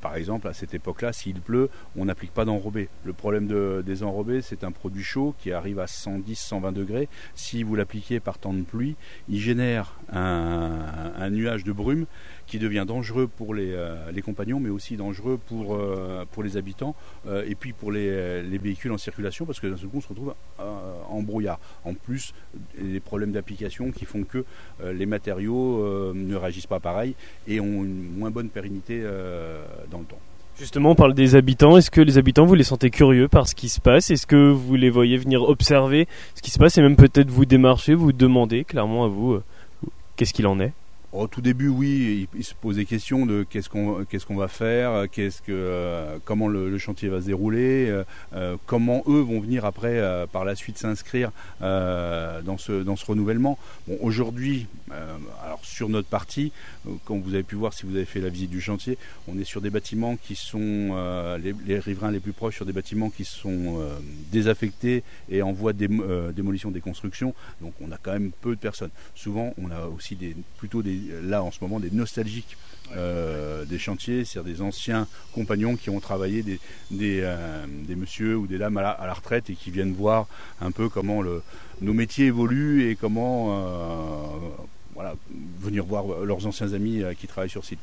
par 0.01 0.15
exemple, 0.15 0.48
à 0.48 0.53
cette 0.53 0.74
époque-là, 0.74 1.13
s'il 1.13 1.41
pleut, 1.41 1.69
on 1.98 2.05
n'applique 2.05 2.33
pas 2.33 2.45
d'enrobé. 2.45 2.89
Le 3.03 3.13
problème 3.13 3.48
de, 3.48 3.83
des 3.86 4.03
enrobés, 4.03 4.41
c'est 4.41 4.63
un 4.63 4.71
produit 4.71 5.03
chaud 5.03 5.36
qui 5.39 5.51
arrive 5.51 5.79
à 5.79 5.86
110-120 5.86 6.74
degrés. 6.74 7.09
Si 7.36 7.63
vous 7.63 7.75
l'appliquez 7.75 8.19
par 8.19 8.38
temps 8.38 8.53
de 8.53 8.63
pluie, 8.63 8.95
il 9.27 9.39
génère 9.39 9.93
un 10.12 11.29
nuage 11.29 11.63
de 11.63 11.71
brume 11.71 12.05
qui 12.50 12.57
devient 12.57 12.86
dangereux 12.86 13.27
pour 13.27 13.53
les, 13.53 13.71
euh, 13.74 14.12
compagnons, 14.25 14.59
mais 14.59 14.69
aussi 14.69 14.98
dangereux 14.98 15.39
pour, 15.48 15.75
euh, 15.75 16.25
les 16.43 16.57
habitants 16.57 16.95
euh, 17.27 17.43
et 17.45 17.53
puis 17.53 17.74
pour 17.74 17.91
les, 17.91 18.41
les, 18.41 18.57
véhicules 18.57 18.91
en 18.91 18.98
circulation, 18.98 19.45
parce 19.45 19.59
que 19.59 19.67
d'un 19.67 19.77
seul 19.77 19.89
on 19.93 20.01
se 20.01 20.07
retrouve 20.07 20.33
en 20.57 21.21
brouillard. 21.21 21.59
En 21.83 21.93
plus, 21.93 22.33
les 22.77 23.00
problèmes 23.00 23.31
d'application 23.31 23.91
qui 23.91 24.05
font 24.05 24.24
que 24.24 24.45
les 24.83 25.05
matériaux 25.05 26.13
ne 26.13 26.35
réagissent 26.35 26.67
pas 26.67 26.79
pareil 26.79 27.15
et 27.47 27.59
ont 27.59 27.83
une 27.83 28.17
moins 28.17 28.31
bonne 28.31 28.49
pérennité 28.49 29.01
dans 29.91 29.99
le 29.99 30.05
temps. 30.05 30.19
Justement, 30.57 30.91
on 30.91 30.95
parle 30.95 31.13
des 31.13 31.35
habitants. 31.35 31.77
Est-ce 31.77 31.89
que 31.89 32.01
les 32.01 32.17
habitants, 32.17 32.45
vous 32.45 32.55
les 32.55 32.63
sentez 32.63 32.89
curieux 32.89 33.29
par 33.29 33.47
ce 33.47 33.55
qui 33.55 33.69
se 33.69 33.79
passe? 33.79 34.11
Est-ce 34.11 34.27
que 34.27 34.51
vous 34.51 34.75
les 34.75 34.89
voyez 34.89 35.15
venir 35.15 35.43
observer 35.43 36.07
ce 36.35 36.41
qui 36.41 36.51
se 36.51 36.59
passe? 36.59 36.77
Et 36.77 36.81
même 36.81 36.97
peut-être 36.97 37.29
vous 37.29 37.45
démarcher, 37.45 37.93
vous 37.93 38.11
demander 38.11 38.65
clairement 38.65 39.05
à 39.05 39.07
vous 39.07 39.39
qu'est-ce 40.17 40.33
qu'il 40.33 40.47
en 40.47 40.59
est? 40.59 40.73
Au 41.12 41.28
tout 41.28 41.42
début, 41.42 41.70
oui, 41.70 42.28
il, 42.36 42.44
se 42.44 42.54
posait 42.54 42.86
question 42.86 43.25
de 43.25 43.44
qu'est-ce 43.50 43.68
qu'on 43.68 44.06
qu'est-ce 44.06 44.25
qu'on 44.25 44.36
va 44.36 44.48
faire, 44.48 45.10
que 45.10 45.32
euh, 45.50 46.18
comment 46.24 46.48
le, 46.48 46.78
chantier 46.78 47.10
va 47.10 47.20
se 47.22 47.25
dérouler, 47.25 47.89
euh, 47.89 48.04
euh, 48.34 48.58
comment 48.68 49.04
eux 49.08 49.20
vont 49.20 49.39
venir 49.39 49.66
après 49.66 50.00
par 50.32 50.46
la 50.46 50.56
suite 50.56 50.78
s'inscrire 50.78 51.32
dans 51.62 52.58
ce 52.58 52.84
dans 52.84 52.96
ce 52.96 53.06
renouvellement. 53.06 53.58
Bon, 53.88 53.98
aujourd'hui, 54.01 54.68
alors 55.44 55.60
sur 55.63 55.89
notre 55.89 56.08
partie, 56.08 56.51
comme 57.06 57.22
vous 57.22 57.34
avez 57.34 57.44
pu 57.44 57.56
voir 57.56 57.74
si 57.74 57.86
vous 57.86 57.96
avez 57.96 58.06
fait 58.06 58.22
la 58.22 58.30
visite 58.30 58.51
du 58.51 58.62
chantier, 58.62 58.98
on 59.28 59.38
est 59.39 59.44
sur 59.44 59.62
des 59.62 59.70
bâtiments 59.70 60.16
qui 60.16 60.36
sont 60.36 60.96
les, 61.42 61.56
les, 61.66 61.80
riverains 61.80 62.12
les 62.12 62.20
plus 62.20 62.34
proches 62.34 62.56
sur 62.56 62.66
des 62.66 62.74
bâtiments 62.74 63.10
qui 63.10 63.25
sont 63.25 63.80
désaffectés 64.32 65.04
et 65.30 65.42
en 65.42 65.54
voie 65.54 65.74
de 65.74 66.32
démolition 66.32 66.70
des 66.70 66.82
constructions. 66.82 67.34
Donc 67.62 67.74
on 67.82 67.92
a 67.92 67.98
quand 67.98 68.13
même 68.13 68.32
peu 68.42 68.51
de 68.56 68.60
personnes. 68.60 68.92
Souvent, 69.16 69.54
on 69.62 69.72
a 69.72 69.88
aussi 69.88 70.16
des 70.16 70.36
plutôt 70.58 70.84
des 70.84 70.99
là 71.24 71.44
en 71.44 71.51
ce 71.51 71.60
moment 71.62 71.79
des 71.79 71.91
nostalgiques 71.91 72.58
euh, 72.98 73.65
des 73.65 73.77
chantiers, 73.77 74.25
c'est-à-dire 74.25 74.51
des 74.51 74.62
anciens 74.63 75.06
compagnons 75.36 75.75
qui 75.75 75.91
ont 75.91 76.00
travaillé, 76.00 76.41
des, 76.41 76.60
des, 76.89 77.20
euh, 77.22 77.38
des 77.88 77.96
messieurs 77.96 78.36
ou 78.36 78.48
des 78.48 78.58
dames 78.58 78.77
à 78.77 78.82
la, 78.82 79.13
retraite 79.13 79.51
et 79.51 79.53
qui 79.53 79.70
viennent 79.70 79.94
voir 79.94 80.25
un 80.60 80.72
peu 80.72 80.89
comment 80.89 81.22
le, 81.22 81.44
nos 81.82 81.94
métiers 81.94 82.25
évoluent 82.27 82.89
et 82.89 82.96
comment 82.96 83.50
euh, 83.51 84.24
voilà, 84.96 85.13
venir 85.60 85.86
voir 85.86 86.06
leurs 86.25 86.48
anciens 86.48 86.74
amis 86.74 87.03
qui 87.20 87.27
travaillent 87.27 87.50
sur 87.50 87.63
site. 87.63 87.79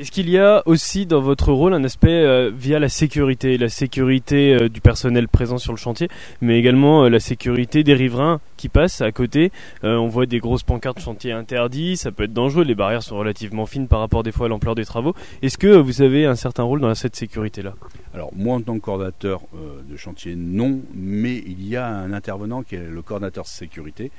Est-ce 0.00 0.10
qu'il 0.10 0.28
y 0.28 0.38
a 0.38 0.64
aussi 0.66 1.06
dans 1.06 1.20
votre 1.20 1.52
rôle 1.52 1.72
un 1.72 1.84
aspect 1.84 2.50
via 2.50 2.80
la 2.80 2.88
sécurité, 2.88 3.58
la 3.58 3.68
sécurité 3.68 4.68
du 4.68 4.80
personnel 4.80 5.28
présent 5.28 5.58
sur 5.58 5.72
le 5.72 5.78
chantier, 5.78 6.08
mais 6.40 6.58
également 6.58 7.08
la 7.08 7.20
sécurité 7.20 7.84
des 7.84 7.94
riverains 7.94 8.40
qui 8.58 8.68
passent 8.68 9.00
à 9.00 9.10
côté 9.12 9.50
On 9.82 10.08
voit 10.08 10.26
des 10.26 10.40
grosses 10.40 10.62
pancartes 10.62 11.00
chantier 11.00 11.32
interdit, 11.32 11.96
ça 11.96 12.12
peut 12.12 12.24
être 12.24 12.32
dangereux, 12.32 12.64
les 12.64 12.74
barrières 12.74 13.02
sont 13.02 13.16
relativement 13.16 13.64
fines 13.64 13.88
par 13.88 14.00
rapport 14.00 14.22
des 14.22 14.32
fois 14.32 14.46
à 14.46 14.48
l'ampleur 14.48 14.74
des 14.74 14.84
travaux. 14.84 15.14
Est-ce 15.40 15.56
que 15.56 15.68
vous 15.68 16.02
avez 16.02 16.26
un 16.26 16.34
certain 16.34 16.64
rôle 16.64 16.80
dans 16.80 16.94
cette 16.94 17.16
sécurité-là? 17.16 17.74
Alors 18.12 18.30
moi 18.34 18.56
en 18.56 18.60
tant 18.60 18.74
que 18.74 18.80
coordinateur 18.80 19.40
de 19.88 19.96
chantier, 19.96 20.34
non, 20.36 20.80
mais 20.94 21.36
il 21.36 21.66
y 21.66 21.76
a 21.76 21.86
un 21.86 22.12
intervenant 22.12 22.62
qui 22.62 22.74
est 22.74 22.88
le 22.90 23.02
coordinateur 23.02 23.46
sécurité 23.46 24.10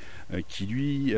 qui 0.48 0.65
lui 0.65 1.13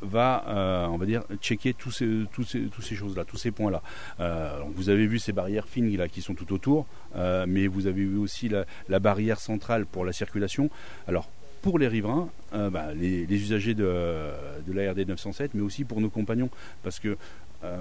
va, 0.00 0.88
on 0.90 0.96
va 0.96 1.06
dire, 1.06 1.22
checker 1.40 1.74
tous 1.74 1.90
ces, 1.90 2.96
choses-là, 2.96 3.24
tous 3.24 3.36
ces 3.36 3.50
points-là. 3.50 3.82
Euh, 4.20 4.58
vous 4.74 4.88
avez 4.88 5.06
vu 5.06 5.18
ces 5.18 5.32
barrières 5.32 5.68
fines 5.68 5.94
là, 5.96 6.08
qui 6.08 6.22
sont 6.22 6.34
tout 6.34 6.52
autour, 6.52 6.86
euh, 7.16 7.44
mais 7.48 7.66
vous 7.66 7.86
avez 7.86 8.04
vu 8.04 8.18
aussi 8.18 8.48
la, 8.48 8.98
barrière 8.98 9.40
centrale 9.40 9.86
pour 9.86 10.04
la 10.04 10.12
circulation. 10.12 10.70
Alors, 11.08 11.28
pour 11.62 11.78
les 11.78 11.88
riverains, 11.88 12.28
euh, 12.52 12.70
bah, 12.70 12.92
les, 12.94 13.24
usagers 13.30 13.74
de, 13.74 14.30
de 14.66 14.72
l'ARD 14.72 14.98
907, 15.06 15.54
mais 15.54 15.62
aussi 15.62 15.84
pour 15.84 16.00
nos 16.00 16.10
compagnons, 16.10 16.50
parce 16.82 17.00
que 17.00 17.16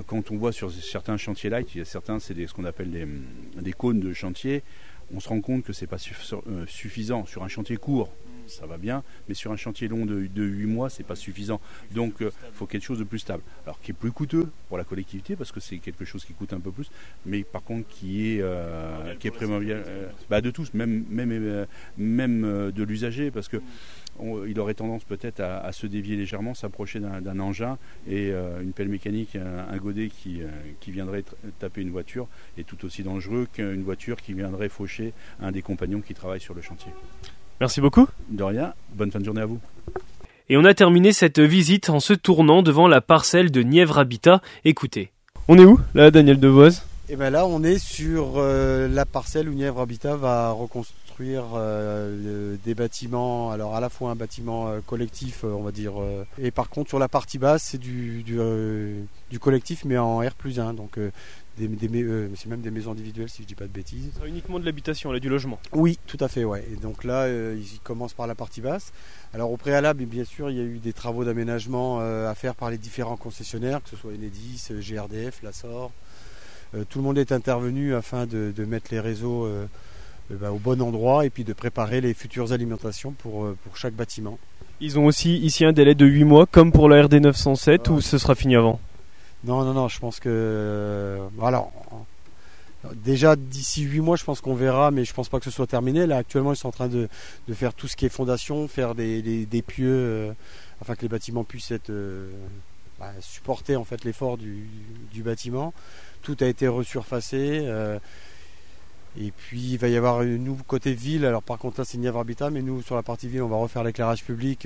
quand 0.05 0.29
on 0.29 0.37
voit 0.37 0.51
sur 0.51 0.71
certains 0.71 1.17
chantiers 1.17 1.49
light, 1.49 1.73
il 1.73 1.79
y 1.79 1.81
a 1.81 1.85
certains, 1.85 2.19
c'est 2.19 2.35
ce 2.45 2.53
qu'on 2.53 2.65
appelle 2.65 2.91
des, 3.55 3.73
cônes 3.73 3.99
de 3.99 4.13
chantier, 4.13 4.61
on 5.11 5.19
se 5.19 5.27
rend 5.27 5.41
compte 5.41 5.63
que 5.63 5.73
c'est 5.73 5.87
pas 5.87 5.97
suffisant 5.97 7.25
sur 7.25 7.43
un 7.43 7.47
chantier 7.47 7.77
court 7.77 8.11
ça 8.51 8.65
va 8.65 8.77
bien, 8.77 9.03
mais 9.27 9.33
sur 9.33 9.51
un 9.51 9.55
chantier 9.55 9.87
long 9.87 10.05
de, 10.05 10.27
de 10.27 10.43
8 10.43 10.65
mois, 10.65 10.89
c'est 10.89 11.03
pas 11.03 11.15
suffisant. 11.15 11.59
Donc 11.91 12.15
il 12.19 12.27
euh, 12.27 12.31
faut 12.53 12.67
quelque 12.67 12.83
chose 12.83 12.99
de 12.99 13.03
plus 13.03 13.19
stable. 13.19 13.43
Alors 13.65 13.79
qui 13.79 13.91
est 13.91 13.95
plus 13.95 14.11
coûteux 14.11 14.49
pour 14.67 14.77
la 14.77 14.83
collectivité, 14.83 15.35
parce 15.35 15.51
que 15.51 15.59
c'est 15.59 15.77
quelque 15.77 16.05
chose 16.05 16.25
qui 16.25 16.33
coûte 16.33 16.53
un 16.53 16.59
peu 16.59 16.71
plus, 16.71 16.91
mais 17.25 17.43
par 17.43 17.63
contre 17.63 17.87
qui 17.87 18.35
est, 18.35 18.41
euh, 18.41 19.15
qui 19.15 19.27
est 19.27 19.31
primordial 19.31 19.83
euh, 19.85 20.09
bah, 20.29 20.41
de 20.41 20.51
tous, 20.51 20.73
même, 20.73 21.05
même, 21.09 21.65
même 21.97 22.71
de 22.71 22.83
l'usager, 22.83 23.31
parce 23.31 23.47
que 23.47 23.57
il 24.45 24.59
aurait 24.59 24.73
tendance 24.73 25.03
peut-être 25.03 25.39
à, 25.39 25.71
se 25.71 25.87
dévier 25.87 26.15
légèrement, 26.15 26.53
s'approcher 26.53 26.99
d'un 26.99 27.39
engin 27.39 27.77
et 28.07 28.31
une 28.31 28.73
pelle 28.73 28.89
mécanique, 28.89 29.35
un, 29.35 29.77
godet 29.77 30.09
qui, 30.09 30.41
qui, 30.79 30.91
viendrait 30.91 31.23
taper 31.59 31.81
une 31.81 31.91
voiture 31.91 32.27
est 32.57 32.67
tout 32.67 32.85
aussi 32.85 33.03
dangereux 33.03 33.47
qu'une 33.51 33.83
voiture 33.83 34.21
qui 34.21 34.33
viendrait 34.33 34.69
faucher 34.69 35.13
un 35.39 35.51
des 35.51 35.61
compagnons 35.61 36.01
qui 36.01 36.13
travaille 36.13 36.41
sur 36.41 36.53
le 36.53 36.61
chantier. 36.61 36.91
Merci 37.61 37.79
beaucoup. 37.79 38.07
De 38.29 38.41
rien. 38.41 38.73
Bonne 38.95 39.11
fin 39.11 39.19
de 39.19 39.23
journée 39.23 39.41
à 39.41 39.45
vous. 39.45 39.59
Et 40.49 40.57
on 40.57 40.65
a 40.65 40.73
terminé 40.73 41.13
cette 41.13 41.39
visite 41.39 41.91
en 41.91 41.99
se 41.99 42.13
tournant 42.13 42.63
devant 42.63 42.87
la 42.87 43.01
parcelle 43.01 43.51
de 43.51 43.61
Nièvre 43.61 43.99
Habitat. 43.99 44.41
Écoutez. 44.65 45.11
On 45.47 45.59
est 45.59 45.63
où 45.63 45.79
là, 45.93 46.09
Daniel 46.09 46.39
Devoise? 46.39 46.83
Eh 47.07 47.15
bien 47.15 47.29
là, 47.29 47.45
on 47.45 47.63
est 47.63 47.77
sur 47.77 48.33
euh, 48.37 48.87
la 48.87 49.05
parcelle 49.05 49.47
où 49.47 49.53
Nièvre 49.53 49.79
Habitat 49.79 50.15
va 50.15 50.49
reconstruire 50.49 51.43
euh, 51.53 52.55
des 52.65 52.73
bâtiments. 52.73 53.51
Alors 53.51 53.75
à 53.75 53.79
la 53.79 53.89
fois 53.89 54.09
un 54.09 54.15
bâtiment 54.15 54.69
euh, 54.69 54.79
collectif, 54.83 55.43
on 55.43 55.61
va 55.61 55.71
dire. 55.71 55.93
et 56.41 56.49
par 56.49 56.67
contre, 56.67 56.89
sur 56.89 56.97
la 56.97 57.09
partie 57.09 57.37
basse, 57.37 57.61
c'est 57.61 57.77
du, 57.77 58.23
du, 58.23 59.39
collectif, 59.39 59.85
mais 59.85 59.99
en 59.99 60.17
R 60.17 60.33
plus 60.35 60.59
1. 60.59 60.73
Donc 60.73 60.97
des, 61.57 61.67
des- 61.67 62.03
euh, 62.03 62.29
c'est 62.35 62.47
même 62.47 62.61
des 62.61 62.71
maisons 62.71 62.91
individuelles 62.91 63.29
si 63.29 63.41
je 63.43 63.47
dis 63.47 63.55
pas 63.55 63.65
de 63.65 63.71
bêtises. 63.71 64.09
Ce 64.13 64.17
sera 64.17 64.27
uniquement 64.27 64.59
de 64.59 64.65
l'habitation, 64.65 65.11
là, 65.11 65.19
du 65.19 65.29
logement. 65.29 65.59
Oui, 65.73 65.99
tout 66.07 66.17
à 66.19 66.27
fait, 66.27 66.43
ouais. 66.43 66.65
Et 66.71 66.75
donc 66.77 67.03
là, 67.03 67.23
euh, 67.23 67.57
ils 67.59 67.79
commencent 67.81 68.13
par 68.13 68.27
la 68.27 68.35
partie 68.35 68.61
basse. 68.61 68.91
Alors 69.33 69.51
au 69.51 69.57
préalable, 69.57 70.05
bien 70.05 70.23
sûr, 70.23 70.49
il 70.49 70.57
y 70.57 70.59
a 70.59 70.63
eu 70.63 70.77
des 70.79 70.93
travaux 70.93 71.23
d'aménagement 71.25 71.99
euh, 72.01 72.29
à 72.29 72.35
faire 72.35 72.55
par 72.55 72.69
les 72.71 72.77
différents 72.77 73.17
concessionnaires, 73.17 73.81
que 73.83 73.89
ce 73.89 73.95
soit 73.97 74.11
Enedis, 74.11 74.67
GRDF, 74.71 75.43
Lassor. 75.43 75.91
Euh, 76.73 76.83
tout 76.89 76.99
le 76.99 77.03
monde 77.03 77.17
est 77.17 77.31
intervenu 77.33 77.95
afin 77.95 78.25
de, 78.25 78.53
de 78.55 78.65
mettre 78.65 78.87
les 78.91 78.99
réseaux 79.01 79.47
bah, 80.29 80.51
au 80.53 80.57
bon 80.59 80.81
endroit 80.81 81.25
et 81.25 81.29
puis 81.29 81.43
de 81.43 81.51
préparer 81.53 81.99
les 81.99 82.13
futures 82.13 82.53
alimentations 82.53 83.11
pour, 83.11 83.53
pour 83.63 83.75
chaque 83.75 83.93
bâtiment. 83.93 84.39
Ils 84.79 84.97
ont 84.97 85.05
aussi 85.05 85.37
ici 85.37 85.65
un 85.65 85.73
délai 85.73 85.93
de 85.93 86.05
8 86.05 86.23
mois, 86.23 86.45
comme 86.45 86.71
pour 86.71 86.87
la 86.89 87.03
RD 87.03 87.15
907, 87.15 87.89
Ouais. 87.89 87.95
ou 87.95 88.01
ce 88.01 88.17
sera 88.17 88.33
fini 88.35 88.55
avant? 88.55 88.79
Non, 89.43 89.63
non, 89.65 89.73
non, 89.73 89.87
je 89.87 89.99
pense 89.99 90.19
que. 90.19 90.29
euh, 90.29 91.27
alors, 91.41 91.71
déjà 92.95 93.35
d'ici 93.35 93.83
8 93.83 93.99
mois, 94.01 94.15
je 94.15 94.23
pense 94.23 94.41
qu'on 94.41 94.55
verra, 94.55 94.91
mais 94.91 95.05
je 95.05 95.13
pense 95.13 95.29
pas 95.29 95.39
que 95.39 95.45
ce 95.45 95.51
soit 95.51 95.67
terminé. 95.67 96.05
Là, 96.07 96.17
actuellement, 96.17 96.53
ils 96.53 96.57
sont 96.57 96.67
en 96.67 96.71
train 96.71 96.87
de, 96.87 97.07
de 97.47 97.53
faire 97.53 97.73
tout 97.73 97.87
ce 97.87 97.95
qui 97.95 98.05
est 98.05 98.09
fondation, 98.09 98.67
faire 98.67 98.95
des, 98.95 99.21
des- 99.45 99.61
pieux, 99.61 99.87
euh, 99.89 100.33
afin 100.81 100.95
que 100.95 101.01
les 101.01 101.09
bâtiments 101.09 101.43
puissent 101.43 101.71
être. 101.71 101.89
euh, 101.89 102.29
bah, 102.99 103.11
supporter 103.19 103.75
en 103.75 103.83
fait 103.83 104.03
l'effort 104.03 104.37
du, 104.37 104.67
du 105.11 105.23
bâtiment. 105.23 105.73
Tout 106.21 106.37
a 106.41 106.45
été 106.45 106.67
resurfacé. 106.67 107.65
et 109.19 109.31
puis 109.31 109.59
il 109.73 109.77
va 109.77 109.87
y 109.89 109.97
avoir 109.97 110.21
une 110.21 110.43
nouveau 110.43 110.63
côté 110.63 110.93
ville. 110.93 111.25
Alors 111.25 111.41
par 111.43 111.57
contre 111.57 111.79
là 111.79 111.85
c'est 111.85 111.97
Nièvre 111.97 112.19
Habitat, 112.19 112.49
mais 112.51 112.61
nous 112.61 112.81
sur 112.83 112.95
la 112.95 113.03
partie 113.03 113.27
ville 113.27 113.41
on 113.41 113.47
va 113.47 113.57
refaire 113.57 113.83
l'éclairage 113.83 114.23
public 114.23 114.65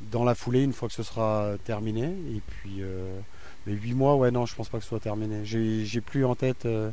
dans 0.00 0.24
la 0.24 0.34
foulée 0.34 0.62
une 0.62 0.72
fois 0.72 0.88
que 0.88 0.94
ce 0.94 1.02
sera 1.02 1.52
terminé. 1.64 2.04
Et 2.34 2.40
puis 2.46 2.76
euh, 2.80 3.18
mais 3.66 3.72
8 3.72 3.94
mois 3.94 4.16
ouais 4.16 4.30
non 4.30 4.44
je 4.46 4.54
pense 4.54 4.68
pas 4.68 4.78
que 4.78 4.84
ce 4.84 4.88
soit 4.90 5.00
terminé. 5.00 5.40
J'ai 5.44 6.00
plus 6.00 6.24
en 6.24 6.34
tête 6.34 6.66
euh, 6.66 6.90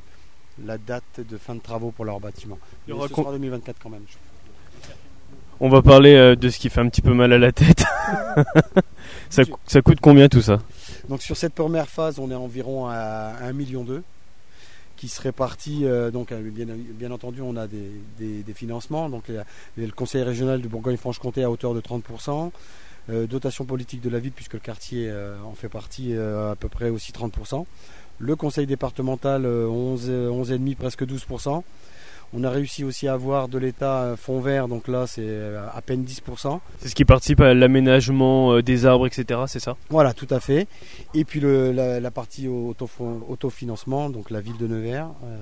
la 0.66 0.78
date 0.78 1.20
de 1.20 1.38
fin 1.38 1.56
de 1.56 1.62
travaux 1.62 1.92
pour 1.92 2.06
leur 2.06 2.20
bâtiment. 2.20 2.58
Il 2.88 2.92
y 2.92 2.94
Mais 2.94 3.00
aura 3.00 3.08
ce 3.08 3.14
con- 3.14 3.24
sera 3.24 3.32
2024 3.34 3.78
quand 3.82 3.90
même. 3.90 4.04
On 5.64 5.70
va 5.70 5.82
parler 5.84 6.16
euh, 6.16 6.36
de 6.36 6.50
ce 6.50 6.58
qui 6.58 6.70
fait 6.70 6.82
un 6.82 6.90
petit 6.90 7.04
peu 7.04 7.14
mal 7.14 7.32
à 7.34 7.38
la 7.38 7.52
tête. 7.52 7.84
ça, 9.30 9.82
coûte 9.82 10.00
combien 10.02 10.28
tout 10.28 10.42
ça? 10.42 10.60
Donc 11.08 11.22
sur 11.22 11.38
cette 11.38 11.54
première 11.54 11.88
phase, 11.88 12.20
on 12.20 12.32
est 12.32 12.36
environ 12.36 12.88
à 12.88 13.34
1,2 13.44 13.54
million 13.54 13.86
qui 14.98 15.08
se 15.08 15.22
répartit. 15.22 15.86
euh, 15.86 16.10
donc 16.12 16.34
bien, 16.34 16.66
bien 16.76 17.12
entendu, 17.12 17.42
on 17.42 17.56
a 17.58 17.68
des, 17.68 17.92
des- 18.18 18.44
des 18.44 18.54
financements. 18.54 19.10
Donc 19.10 19.28
les- 19.28 19.42
les- 19.78 19.86
le 19.86 19.92
Conseil 19.92 20.24
régional 20.24 20.62
de 20.62 20.68
Bourgogne-Franche-Comté 20.68 21.44
à 21.44 21.52
hauteur 21.52 21.74
de 21.74 21.82
30%. 21.82 22.52
Euh, 23.12 23.28
dotation 23.28 23.66
politique 23.66 24.02
de 24.02 24.10
la 24.10 24.20
ville 24.20 24.32
puisque 24.32 24.54
le 24.54 24.60
quartier 24.60 25.08
euh, 25.10 25.36
en 25.46 25.54
fait 25.54 25.70
partie 25.70 26.16
euh, 26.16 26.52
à 26.52 26.56
peu 26.56 26.70
près 26.70 26.90
aussi 26.90 27.12
30%. 27.12 27.66
Le 28.20 28.36
conseil 28.36 28.68
départemental 28.68 29.46
euh, 29.46 29.68
11, 29.68 30.06
euh, 30.10 30.30
11,5 30.30 30.76
presque 30.76 31.04
12%. 31.04 31.64
On 32.34 32.46
a 32.46 32.50
réussi 32.50 32.86
aussi 32.86 33.10
à 33.10 33.14
avoir 33.14 33.50
de 33.50 33.58
l'État 33.58 34.16
fonds 34.16 34.40
vert, 34.40 34.70
donc 34.70 34.88
là 34.88 35.06
c'est 35.06 35.28
à 35.76 35.82
peine 35.82 36.06
10%. 36.06 36.60
C'est 36.80 36.88
ce 36.88 36.96
qui 36.96 37.04
participe 37.04 37.42
à 37.42 37.54
l'aménagement 37.54 38.62
des 38.62 38.86
arbres, 38.86 39.06
etc. 39.06 39.42
C'est 39.48 39.60
ça? 39.60 39.76
Voilà, 39.90 40.14
tout 40.14 40.28
à 40.30 40.40
fait. 40.40 40.66
Et 41.14 41.26
puis 41.26 41.42
le- 41.42 41.74
la, 41.74 42.00
la 42.00 42.10
partie 42.12 42.48
autofinancement, 42.48 44.10
donc 44.10 44.30
la 44.30 44.40
ville 44.42 44.58
de 44.58 44.68
Nevers, 44.68 45.10
euh, 45.26 45.38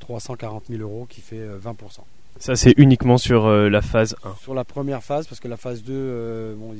340 0.00 0.64
000 0.68 0.82
euros 0.82 1.06
qui 1.08 1.20
fait 1.20 1.38
euh, 1.38 1.58
20%. 1.58 2.00
Ça, 2.38 2.56
c'est 2.56 2.74
uniquement 2.76 3.16
sur 3.16 3.46
euh, 3.46 3.68
la 3.70 3.80
phase 3.80 4.16
1. 4.24 4.34
Sur 4.42 4.54
la 4.54 4.64
première 4.64 5.02
phase, 5.02 5.26
parce 5.26 5.40
que 5.40 5.48
la 5.48 5.56
phase 5.56 5.82
2, 5.82 5.92
euh, 5.94 6.54
bon, 6.56 6.74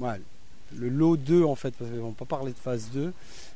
ouais, 0.00 0.20
le 0.74 0.88
lot 0.88 1.16
2 1.16 1.44
en 1.44 1.54
fait, 1.54 1.74
parce 1.78 1.90
qu'on 1.90 2.08
ne 2.08 2.12
peut 2.12 2.24
pas 2.24 2.36
parler 2.36 2.52
de 2.52 2.58
phase 2.58 2.90
2, 2.92 3.12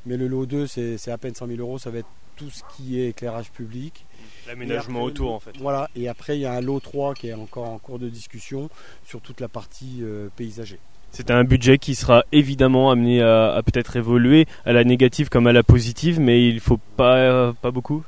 mais 0.07 0.17
le 0.17 0.29
lot 0.29 0.47
2 0.47 0.67
c'est 0.67 1.11
à 1.11 1.19
peine 1.19 1.35
100 1.35 1.47
000 1.47 1.61
euros, 1.61 1.79
ça 1.79 1.91
va 1.91 1.99
être 1.99 2.09
tout 2.37 2.51
ce 2.51 2.63
qui 2.75 3.01
est 3.01 3.09
éclairage 3.09 3.51
public. 3.51 4.07
L'aménagement 4.47 5.03
autour, 5.03 5.35
en 5.35 5.41
fait. 5.41 5.53
Voilà, 5.59 5.89
et 5.95 6.09
après 6.09 6.39
il 6.39 6.41
y 6.41 6.47
a 6.47 6.53
un 6.53 6.61
lot 6.61 6.81
3 6.81 7.15
qui 7.15 7.29
est 7.29 7.35
encore 7.35 7.69
en 7.69 7.79
cours 7.79 7.99
de 7.99 8.09
discussion 8.09 8.71
sur 9.05 9.21
toute 9.21 9.41
la 9.41 9.49
partie 9.49 9.99
euh, 10.03 10.29
paysager. 10.37 10.79
C'est 11.13 11.31
un 11.33 11.43
budget 11.43 11.79
qui 11.79 11.97
sera 11.97 12.25
évidemment 12.31 12.91
amené 12.93 13.21
à, 13.21 13.53
à 13.53 13.63
peut-être 13.63 13.97
évoluer 13.97 14.47
à 14.65 14.73
la 14.73 14.85
négative 14.85 15.29
comme 15.29 15.49
à 15.49 15.53
la 15.53 15.65
positive, 15.65 16.21
mais 16.21 16.47
il 16.47 16.61
faut 16.61 16.79
pas, 16.97 17.17
euh, 17.17 17.53
pas 17.53 17.73
beaucoup? 17.73 18.05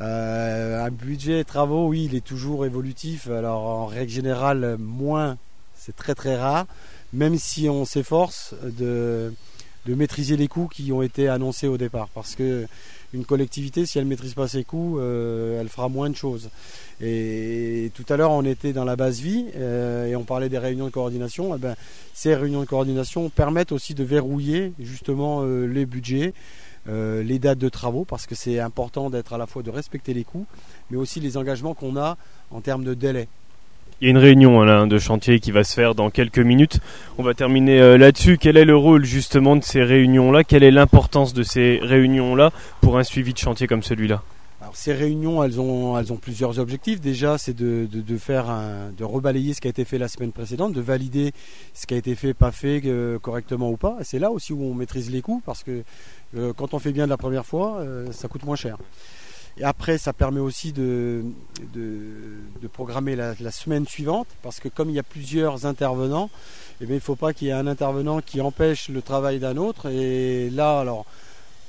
Euh, 0.00 0.84
un 0.84 0.90
budget 0.90 1.44
travaux, 1.44 1.88
oui, 1.88 2.08
il 2.10 2.16
est 2.16 2.24
toujours 2.24 2.66
évolutif. 2.66 3.28
Alors 3.28 3.64
en 3.64 3.86
règle 3.86 4.10
générale, 4.10 4.76
moins, 4.78 5.38
c'est 5.74 5.96
très 5.96 6.14
très 6.14 6.36
rare. 6.36 6.66
Même 7.12 7.38
si 7.38 7.68
on 7.68 7.84
s'efforce 7.84 8.54
de, 8.62 9.32
maîtriser 9.86 10.36
les 10.36 10.48
coûts 10.48 10.68
qui 10.68 10.92
ont 10.92 11.00
été 11.00 11.28
annoncés 11.28 11.66
au 11.66 11.78
départ, 11.78 12.08
parce 12.08 12.34
que 12.34 12.66
une 13.14 13.24
collectivité, 13.24 13.86
si 13.86 13.96
elle 13.96 14.04
ne 14.04 14.10
maîtrise 14.10 14.34
pas 14.34 14.48
ses 14.48 14.64
coûts, 14.64 14.98
euh, 14.98 15.58
elle 15.58 15.70
fera 15.70 15.88
moins 15.88 16.10
de 16.10 16.16
choses. 16.16 16.50
Et 17.00 17.90
tout 17.94 18.04
à 18.10 18.18
l'heure, 18.18 18.32
on 18.32 18.44
était 18.44 18.74
dans 18.74 18.84
la 18.84 18.96
base 18.96 19.20
vie 19.20 19.46
euh, 19.56 20.06
et 20.06 20.14
on 20.14 20.24
parlait 20.24 20.50
des 20.50 20.58
réunions 20.58 20.84
de 20.84 20.90
coordination. 20.90 21.54
Eh 21.54 21.58
ben, 21.58 21.74
ces 22.12 22.34
réunions 22.34 22.60
de 22.60 22.66
coordination 22.66 23.30
permettent 23.30 23.72
aussi 23.72 23.94
de 23.94 24.04
verrouiller 24.04 24.74
justement 24.78 25.40
euh, 25.42 25.64
les 25.64 25.86
budgets, 25.86 26.34
les 26.86 27.38
dates 27.38 27.58
de 27.58 27.68
travaux, 27.68 28.06
parce 28.06 28.26
que 28.26 28.34
c'est 28.34 28.60
important 28.60 29.10
d'être 29.10 29.34
à 29.34 29.38
la 29.38 29.46
fois 29.46 29.62
de 29.62 29.68
respecter 29.68 30.14
les 30.14 30.24
coûts, 30.24 30.46
mais 30.90 30.96
aussi 30.96 31.20
les 31.20 31.36
engagements 31.36 31.74
qu'on 31.74 31.98
a 31.98 32.16
en 32.50 32.62
termes 32.62 32.82
de 32.82 32.94
délai. 32.94 33.28
Il 34.00 34.04
y 34.04 34.06
a 34.08 34.10
une 34.10 34.18
réunion 34.18 34.62
hein, 34.62 34.86
de 34.86 34.98
chantier 34.98 35.40
qui 35.40 35.50
va 35.50 35.64
se 35.64 35.74
faire 35.74 35.96
dans 35.96 36.08
quelques 36.10 36.38
minutes. 36.38 36.78
On 37.18 37.24
va 37.24 37.34
terminer 37.34 37.80
euh, 37.80 37.98
là-dessus. 37.98 38.38
Quel 38.38 38.56
est 38.56 38.64
le 38.64 38.76
rôle 38.76 39.04
justement 39.04 39.56
de 39.56 39.64
ces 39.64 39.82
réunions-là? 39.82 40.44
Quelle 40.44 40.62
est 40.62 40.70
l'importance 40.70 41.34
de 41.34 41.42
ces 41.42 41.80
réunions-là 41.82 42.52
pour 42.80 42.96
un 42.96 43.02
suivi 43.02 43.32
de 43.32 43.38
chantier 43.38 43.66
comme 43.66 43.82
celui-là? 43.82 44.22
Ces 44.72 44.92
réunions, 44.92 45.42
elles 45.42 45.60
ont, 45.60 46.16
plusieurs 46.20 46.58
objectifs. 46.58 47.00
Déjà, 47.00 47.38
c'est 47.38 47.54
de, 47.54 47.88
faire 48.18 48.46
de 48.96 49.02
rebalayer 49.02 49.54
ce 49.54 49.60
qui 49.60 49.66
a 49.66 49.70
été 49.70 49.84
fait 49.84 49.98
la 49.98 50.08
semaine 50.08 50.30
précédente, 50.30 50.74
de 50.74 50.80
valider 50.80 51.32
ce 51.74 51.86
qui 51.86 51.94
a 51.94 51.96
été 51.96 52.14
fait, 52.14 52.34
pas 52.34 52.52
fait 52.52 52.82
euh, 52.84 53.18
correctement 53.18 53.70
ou 53.70 53.76
pas. 53.76 53.96
C'est 54.02 54.18
là 54.18 54.30
aussi 54.30 54.52
où 54.52 54.62
on 54.62 54.74
maîtrise 54.74 55.10
les 55.10 55.22
coûts, 55.22 55.42
parce 55.46 55.64
que 55.64 55.82
euh, 56.36 56.52
quand 56.52 56.74
on 56.74 56.78
fait 56.78 56.92
bien 56.92 57.04
de 57.04 57.10
la 57.10 57.16
première 57.16 57.46
fois, 57.46 57.82
ça 58.10 58.28
coûte 58.28 58.44
moins 58.44 58.56
cher. 58.56 58.76
Après, 59.62 59.98
ça 59.98 60.12
permet 60.12 60.40
aussi 60.40 60.72
de, 60.72 61.24
programmer 62.72 63.16
la, 63.16 63.50
semaine 63.50 63.86
suivante, 63.86 64.28
parce 64.42 64.60
que 64.60 64.68
comme 64.68 64.90
il 64.90 64.96
y 64.96 64.98
a 64.98 65.04
plusieurs 65.04 65.66
intervenants, 65.66 66.30
eh 66.80 66.84
il 66.84 66.94
ne 66.94 67.00
faut 67.00 67.16
pas 67.16 67.32
qu'il 67.32 67.48
y 67.48 67.50
ait 67.50 67.54
un 67.54 67.66
intervenant 67.66 68.20
qui 68.20 68.40
empêche 68.40 68.88
le 68.88 69.02
travail 69.02 69.38
d'un 69.40 69.56
autre. 69.56 69.90
Et 69.90 70.50
là, 70.50 70.80
alors, 70.80 71.06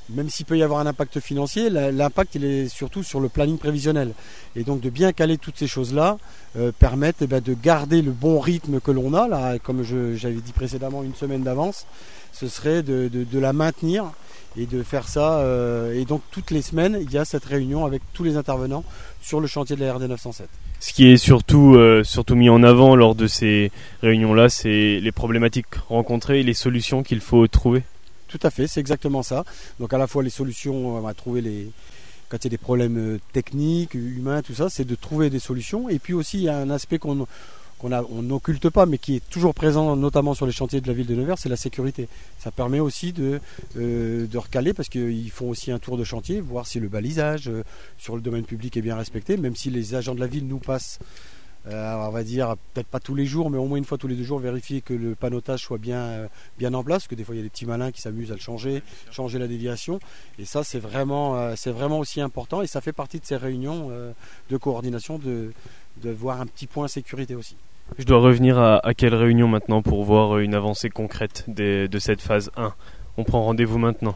même 0.10 0.30
s'il 0.30 0.45
peut 0.45 0.58
y 0.58 0.63
avoir 0.63 0.80
un 0.80 0.86
impact 0.86 1.19
financier, 1.19 1.69
l'impact 1.69 2.36
est 2.36 2.67
surtout 2.67 3.04
sur 3.04 3.19
le 3.19 3.30
planning 3.30 3.58
prévisionnel. 3.58 4.13
Et 4.56 4.63
donc 4.63 4.82
de 4.82 4.89
bien 4.89 5.12
caler 5.12 5.38
toutes 5.38 5.58
ces 5.58 5.67
choses-là 5.67 6.17
euh, 6.58 6.72
permettent 6.78 7.22
eh 7.22 7.28
ben, 7.28 7.41
de 7.41 7.54
garder 7.54 8.02
le 8.02 8.12
bon 8.12 8.39
rythme 8.39 8.80
que 8.80 8.91
l'on 8.91 9.13
a, 9.13 9.28
là, 9.28 9.60
comme 9.60 9.84
j'avais 9.84 10.36
dit 10.36 10.54
précédemment, 10.54 11.04
une 11.04 11.15
semaine 11.15 11.43
d'avance, 11.43 11.86
ce 12.34 12.48
serait 12.48 12.84
de, 12.84 13.10
la 13.34 13.54
maintenir 13.54 14.06
et 14.58 14.65
de 14.65 14.84
faire 14.84 15.08
ça. 15.08 15.39
euh, 15.39 15.93
et 15.93 16.06
donc 16.06 16.22
toutes 16.32 16.52
les 16.52 16.62
semaines, 16.62 16.98
il 17.02 17.12
y 17.12 17.17
a 17.17 17.26
cette 17.26 17.45
réunion 17.45 17.86
avec 17.86 18.02
tous 18.13 18.24
les 18.24 18.38
intervenants 18.38 18.84
sur 19.22 19.39
le 19.39 19.48
chantier 19.48 19.76
de 19.76 19.84
la 19.84 19.93
RD 19.93 20.04
907. 20.04 20.48
Ce 20.80 20.93
qui 20.93 21.08
est 21.08 21.17
surtout, 21.17 21.76
euh, 21.76 22.04
surtout 22.04 22.36
mis 22.36 22.50
en 22.50 22.63
avant 22.63 22.95
lors 22.95 23.13
de 23.13 23.28
ces 23.28 23.72
réunions-là, 24.02 24.48
c'est 24.48 25.00
les 25.02 25.12
problématiques 25.12 25.76
rencontrées 25.89 26.39
et 26.39 26.43
les 26.43 26.54
solutions 26.54 27.04
qu'il 27.04 27.19
faut 27.19 27.48
trouver. 27.48 27.84
Tout 28.30 28.39
à 28.44 28.52
fait, 28.52 28.68
c'est 28.68 28.80
exactement 28.80 29.24
ça. 29.24 29.44
Donc 29.80 29.92
à 29.94 29.98
la 29.98 30.08
fois 30.08 30.24
les 30.24 30.30
solutions, 30.30 30.96
on 30.96 31.13
trouver 31.13 31.42
les 31.42 31.72
quand 32.30 32.38
il 32.38 32.44
y 32.46 32.48
a 32.48 32.50
des 32.52 32.58
problèmes 32.60 32.98
euh, 32.98 33.20
techniques, 33.34 33.96
humains, 33.96 34.44
tout 34.44 34.54
ça, 34.54 34.70
c'est 34.70 34.86
de 34.86 34.94
trouver 34.94 35.32
des 35.32 35.39
solutions. 35.39 35.89
Et 35.89 35.98
puis 35.98 36.13
aussi 36.13 36.38
il 36.38 36.44
y 36.44 36.50
a 36.50 36.58
un 36.58 36.70
aspect 36.70 37.00
qu'on 37.00 37.26
n'occulte 38.22 38.70
pas, 38.70 38.86
mais 38.86 39.00
qui 39.00 39.15
est 39.15 39.30
toujours 39.32 39.56
présent, 39.56 39.96
notamment 39.96 40.36
sur 40.36 40.46
les 40.46 40.52
chantiers 40.52 40.80
de 40.80 40.88
la 40.88 40.94
ville 40.94 41.08
de 41.08 41.15
Nevers, 41.15 41.39
c'est 41.39 41.50
la 41.50 41.56
sécurité. 41.56 42.08
Ça 42.38 42.52
permet 42.52 42.80
aussi 42.80 43.13
de, 43.13 43.42
euh, 43.78 44.28
recaler, 44.36 44.74
parce 44.74 44.89
qu'ils 44.89 45.32
font 45.32 45.50
aussi 45.50 45.72
un 45.72 45.80
tour 45.80 45.98
de 45.98 46.04
chantier, 46.04 46.39
voir 46.39 46.68
si 46.68 46.80
le 46.80 46.88
balisage 46.88 47.50
euh, 47.50 47.63
sur 47.98 48.15
le 48.15 48.22
domaine 48.22 48.46
public 48.46 48.78
est 48.78 48.84
bien 48.84 48.96
respecté, 48.96 49.36
même 49.36 49.56
si 49.56 49.72
les 49.72 49.96
agents 49.96 50.13
de 50.13 50.20
la 50.20 50.28
ville 50.28 50.48
nous 50.48 50.60
passent, 50.60 51.00
euh, 51.67 51.93
on 51.95 52.10
va 52.10 52.24
dire, 52.24 52.56
peut-être 52.74 52.88
pas 52.88 53.00
tous 53.00 53.15
les 53.15 53.26
jours, 53.26 53.50
mais 53.50 53.58
au 53.58 53.65
moins 53.65 53.78
une 53.78 53.84
fois 53.86 53.98
tous 53.98 54.08
les 54.08 54.15
deux 54.15 54.24
jours, 54.24 54.39
vérifier 54.39 54.82
que 54.82 54.93
le 54.93 55.13
panotage 55.15 55.62
soit 55.62 55.78
bien, 55.78 56.00
euh, 56.00 56.28
bien 56.58 56.74
en 56.74 56.84
place, 56.84 57.00
parce 57.04 57.08
que 57.10 57.15
des 57.15 57.24
fois 57.24 57.36
il 57.36 57.39
y 57.39 57.41
a 57.41 57.43
des 57.43 57.50
petits 57.50 57.65
malins 57.65 57.91
qui 57.91 58.02
s'amusent 58.02 58.32
à 58.32 58.36
le 58.36 58.39
changer, 58.39 58.82
changer 59.12 59.39
la 59.39 59.48
déviation. 59.48 60.00
Et 60.39 60.45
ça, 60.45 60.63
c'est 60.63 60.80
vraiment, 60.80 61.36
euh, 61.36 61.54
c'est 61.58 61.72
vraiment 61.72 62.00
aussi 62.00 62.22
important, 62.22 62.62
et 62.62 62.67
ça 62.67 62.82
fait 62.82 62.93
partie 62.93 63.19
de 63.19 63.26
ces 63.26 63.36
réunions 63.38 63.89
euh, 63.91 64.12
de 64.50 64.58
coordination 64.58 65.19
de, 65.19 65.52
de 66.04 66.10
voir 66.12 66.39
un 66.41 66.45
petit 66.45 66.65
point 66.67 66.88
sécurité 66.88 67.36
aussi. 67.36 67.56
Je 67.98 68.06
dois 68.06 68.19
revenir 68.19 68.58
à, 68.60 68.78
à 68.86 68.93
quelle 68.93 69.15
réunion 69.15 69.48
maintenant 69.48 69.82
pour 69.82 70.04
voir 70.04 70.38
une 70.39 70.54
avancée 70.56 70.89
concrète 70.89 71.43
des- 71.48 71.88
de 71.88 72.00
cette 72.00 72.22
phase 72.22 72.52
1 72.56 72.74
On 73.17 73.24
prend 73.24 73.43
rendez-vous 73.43 73.80
maintenant? 73.80 74.15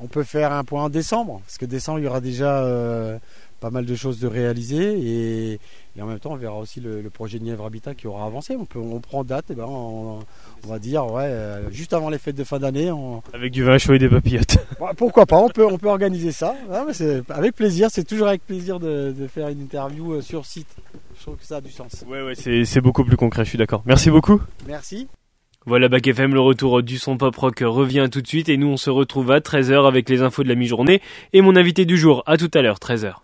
On 0.00 0.08
peut 0.08 0.24
faire 0.24 0.52
un 0.52 0.64
point 0.64 0.84
en 0.84 0.88
décembre, 0.88 1.40
parce 1.46 1.56
que 1.58 1.64
décembre, 1.64 2.00
il 2.00 2.04
y 2.04 2.08
aura 2.08 2.20
déjà 2.20 2.64
euh, 2.64 3.18
pas 3.60 3.70
mal 3.70 3.84
de 3.84 3.94
choses 3.94 4.18
de 4.18 4.26
réaliser. 4.26 4.98
Et, 4.98 5.60
Et 5.96 6.02
en 6.02 6.06
même 6.06 6.18
temps, 6.18 6.32
on 6.32 6.36
verra 6.36 6.56
aussi 6.58 6.80
le, 6.80 7.02
projet 7.10 7.38
de 7.38 7.44
Nièvre 7.44 7.64
Habitat 7.64 7.94
qui 7.94 8.06
aura 8.06 8.26
avancé. 8.26 8.56
On, 8.56 8.64
peut, 8.64 8.78
on 8.78 9.00
prend 9.00 9.24
date, 9.24 9.50
et 9.50 9.54
ben 9.54 9.64
on, 9.66 10.20
va 10.66 10.78
dire, 10.78 11.06
ouais, 11.06 11.24
euh, 11.24 11.70
juste 11.70 11.92
avant 11.92 12.10
les 12.10 12.18
fêtes 12.18 12.36
de 12.36 12.44
fin 12.44 12.58
d'année. 12.58 12.90
Avec 13.32 13.52
du 13.52 13.64
vin 13.64 13.78
chaud 13.78 13.94
et 13.94 13.98
des 13.98 14.08
papillotes. 14.08 14.58
Bah, 14.78 14.92
pourquoi 14.94 15.24
pas, 15.24 15.38
on 15.38 15.48
peut, 15.48 15.64
on 15.64 15.78
peut 15.78 15.88
organiser 15.88 16.32
ça. 16.32 16.54
avec 17.30 17.54
plaisir, 17.54 17.88
c'est 17.90 18.04
toujours 18.04 18.28
avec 18.28 18.44
plaisir 18.44 18.78
de, 18.78 19.14
faire 19.32 19.48
une 19.48 19.60
interview 19.60 20.14
euh, 20.14 20.20
sur 20.20 20.44
site. 20.44 20.68
Je 21.16 21.22
trouve 21.22 21.36
que 21.36 21.46
ça 21.46 21.56
a 21.56 21.60
du 21.60 21.70
sens. 21.70 22.04
Ouais, 22.06 22.22
ouais, 22.22 22.34
c'est 22.34 22.80
beaucoup 22.80 23.04
plus 23.04 23.16
concret, 23.16 23.44
je 23.44 23.50
suis 23.50 23.58
d'accord. 23.58 23.82
Merci 23.86 24.10
beaucoup. 24.10 24.40
Merci. 24.66 25.08
Voilà, 25.68 25.88
Bac 25.88 26.06
FM, 26.06 26.32
le 26.32 26.38
retour 26.40 26.80
du 26.84 26.96
son 26.96 27.16
pop 27.16 27.34
rock 27.34 27.58
revient 27.60 28.08
tout 28.10 28.22
de 28.22 28.26
suite 28.28 28.48
et 28.48 28.56
nous 28.56 28.68
on 28.68 28.76
se 28.76 28.88
retrouve 28.88 29.32
à 29.32 29.40
13h 29.40 29.88
avec 29.88 30.08
les 30.08 30.22
infos 30.22 30.44
de 30.44 30.48
la 30.48 30.54
mi-journée 30.54 31.02
et 31.32 31.40
mon 31.40 31.56
invité 31.56 31.84
du 31.84 31.98
jour. 31.98 32.22
À 32.26 32.36
tout 32.36 32.50
à 32.54 32.62
l'heure, 32.62 32.78
13h. 32.78 33.14